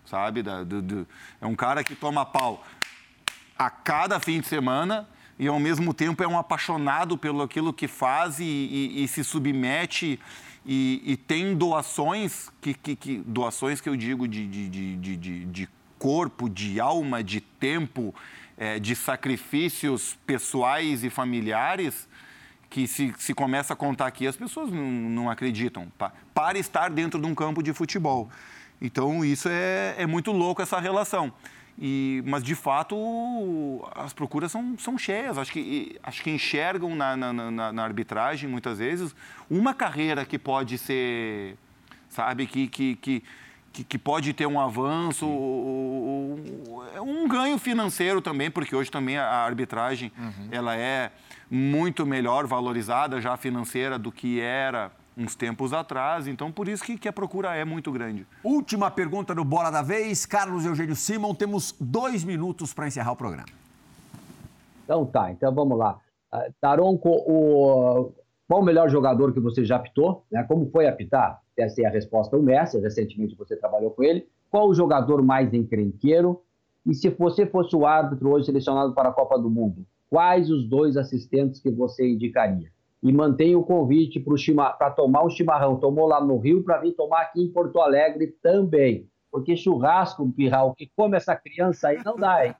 [0.06, 0.42] sabe?
[0.42, 1.08] Da, do, do,
[1.40, 2.64] é um cara que toma pau
[3.58, 7.86] a cada fim de semana e, ao mesmo tempo, é um apaixonado pelo aquilo que
[7.86, 10.18] faz e, e, e se submete
[10.64, 15.44] e, e tem doações, que, que, que, doações que eu digo de, de, de, de,
[15.44, 18.14] de corpo, de alma, de tempo,
[18.56, 22.08] é, de sacrifícios pessoais e familiares,
[22.68, 26.12] que se, se começa a contar aqui, as pessoas não, não acreditam, tá?
[26.34, 28.28] para estar dentro de um campo de futebol.
[28.80, 31.32] Então, isso é, é muito louco, essa relação.
[31.78, 32.96] E, mas, de fato,
[33.94, 35.36] as procuras são, são cheias.
[35.36, 39.14] Acho que, acho que enxergam na, na, na, na arbitragem, muitas vezes,
[39.50, 41.56] uma carreira que pode ser,
[42.08, 43.22] sabe, que, que, que,
[43.84, 50.48] que, pode ter um avanço, um ganho financeiro também, porque hoje também a arbitragem uhum.
[50.50, 51.12] ela é
[51.50, 56.26] muito melhor valorizada já financeira do que era uns tempos atrás.
[56.26, 58.26] Então, por isso que, que a procura é muito grande.
[58.44, 60.26] Última pergunta do Bola da Vez.
[60.26, 63.48] Carlos Eugênio Simon, temos dois minutos para encerrar o programa.
[64.84, 65.98] Então tá, então vamos lá.
[66.32, 68.12] Uh, Taronco, o,
[68.46, 70.24] qual o melhor jogador que você já apitou?
[70.30, 70.44] Né?
[70.44, 71.40] Como foi apitar?
[71.56, 74.28] Essa é a resposta, o Messi, recentemente você trabalhou com ele.
[74.50, 76.42] Qual o jogador mais encrenqueiro?
[76.84, 80.68] E se você fosse o árbitro hoje selecionado para a Copa do Mundo, quais os
[80.68, 82.70] dois assistentes que você indicaria?
[83.02, 84.18] E mantém o convite
[84.78, 85.76] para tomar um chimarrão.
[85.78, 89.08] Tomou lá no Rio para vir tomar aqui em Porto Alegre também.
[89.30, 92.54] porque churrasco, pirra, o que come essa criança aí não dá, hein?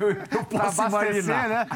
[0.00, 1.48] Eu, eu posso imaginar.
[1.48, 1.66] né?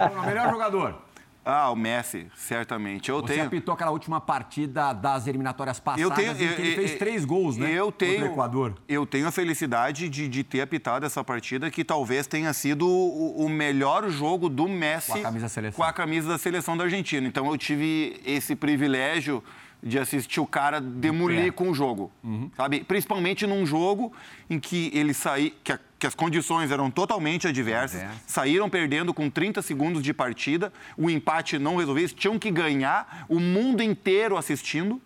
[0.22, 1.02] O melhor jogador.
[1.50, 3.08] Ah, o Messi, certamente.
[3.08, 3.46] Eu Você tenho.
[3.46, 6.98] apitou aquela última partida das eliminatórias passadas Eu tenho, em que ele eu- fez eu-
[6.98, 7.72] três gols, né?
[7.72, 8.74] Eu Contra tenho, o Equador.
[8.86, 13.46] eu tenho a felicidade de, de ter apitado essa partida que talvez tenha sido o,
[13.46, 15.76] o melhor jogo do Messi Com a camisa da seleção.
[15.76, 17.26] com a camisa da seleção da Argentina.
[17.26, 19.42] Então eu tive esse privilégio
[19.82, 21.54] de assistir o cara demolir perto.
[21.54, 22.50] com o jogo, Uhum.
[22.56, 22.84] sabe?
[22.84, 24.12] Principalmente num jogo
[24.50, 28.22] em que ele saí, que, a- que as condições eram totalmente adversas, Adversas.
[28.26, 33.26] saíram perdendo com 30 segundos de partida, o empate não resolveu, eles tinham que ganhar,
[33.28, 35.00] o mundo inteiro assistindo,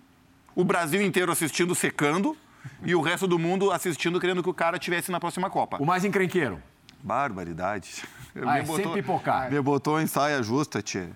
[0.55, 2.37] o Brasil inteiro assistindo secando
[2.85, 5.79] e o resto do mundo assistindo querendo que o cara tivesse na próxima Copa.
[5.81, 6.63] O mais encrenqueiro.
[7.03, 8.03] Barbaridade.
[8.47, 9.53] Ah, é sem pipocar.
[9.53, 11.11] Me botou em saia justa, tia.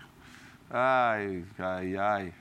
[0.71, 2.33] Ai, ai, ai.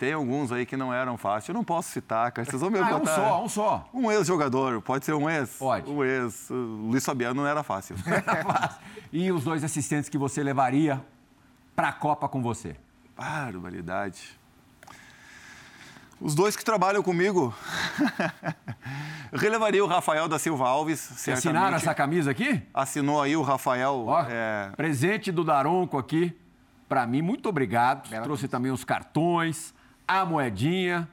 [0.00, 1.50] Tem alguns aí que não eram fáceis.
[1.50, 2.48] Eu não posso citar, cara.
[2.48, 3.88] Vocês vão me Ah, é um só, um só.
[3.92, 5.58] Um ex-jogador, pode ser um ex?
[5.58, 5.90] Pode.
[5.90, 6.48] Um ex.
[6.48, 7.96] O Luiz Fabiano não era fácil.
[9.12, 11.04] e os dois assistentes que você levaria
[11.76, 12.76] para a Copa com você?
[13.14, 14.40] Barbaridade.
[16.18, 17.54] Os dois que trabalham comigo.
[19.30, 21.46] Eu relevaria o Rafael da Silva Alves, certamente.
[21.46, 22.62] assinaram essa camisa aqui?
[22.72, 24.06] Assinou aí o Rafael.
[24.06, 26.34] Ó, é, presente do Daronco aqui.
[26.88, 28.08] Para mim, muito obrigado.
[28.08, 29.74] Bela Trouxe também os cartões,
[30.10, 31.08] a moedinha.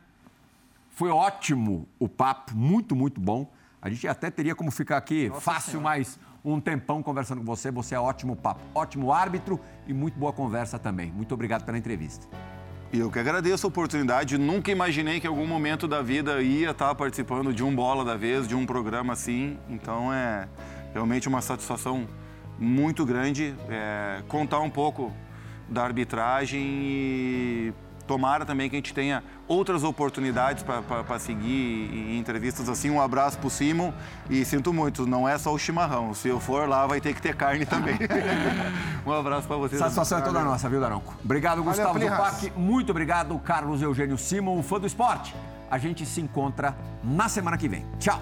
[0.89, 3.47] Foi ótimo o papo, muito, muito bom.
[3.79, 7.69] A gente até teria como ficar aqui fácil mais um tempão conversando com você.
[7.69, 11.11] Você é ótimo papo, ótimo árbitro e muito boa conversa também.
[11.11, 12.27] Muito obrigado pela entrevista.
[12.91, 14.35] E eu que agradeço a oportunidade.
[14.35, 18.17] Nunca imaginei que em algum momento da vida ia estar participando de um Bola da
[18.17, 19.59] Vez, de um programa assim.
[19.69, 20.49] Então é
[20.91, 22.07] realmente uma satisfação
[22.57, 25.13] muito grande é, contar um pouco
[25.69, 27.73] da arbitragem e
[28.07, 32.89] tomara também que a gente tenha outras oportunidades para seguir em entrevistas assim.
[32.89, 33.91] Um abraço pro Simon
[34.29, 36.13] e sinto muito, não é só o chimarrão.
[36.13, 37.99] Se eu for lá, vai ter que ter carne também.
[39.05, 39.79] um abraço para vocês.
[39.79, 41.15] Satisfação é toda nossa, viu, Daronco?
[41.23, 41.99] Obrigado, Gustavo.
[41.99, 42.51] Zupac.
[42.55, 45.35] Muito obrigado, Carlos Eugênio Simon, fã do esporte.
[45.69, 47.85] A gente se encontra na semana que vem.
[47.99, 48.21] Tchau!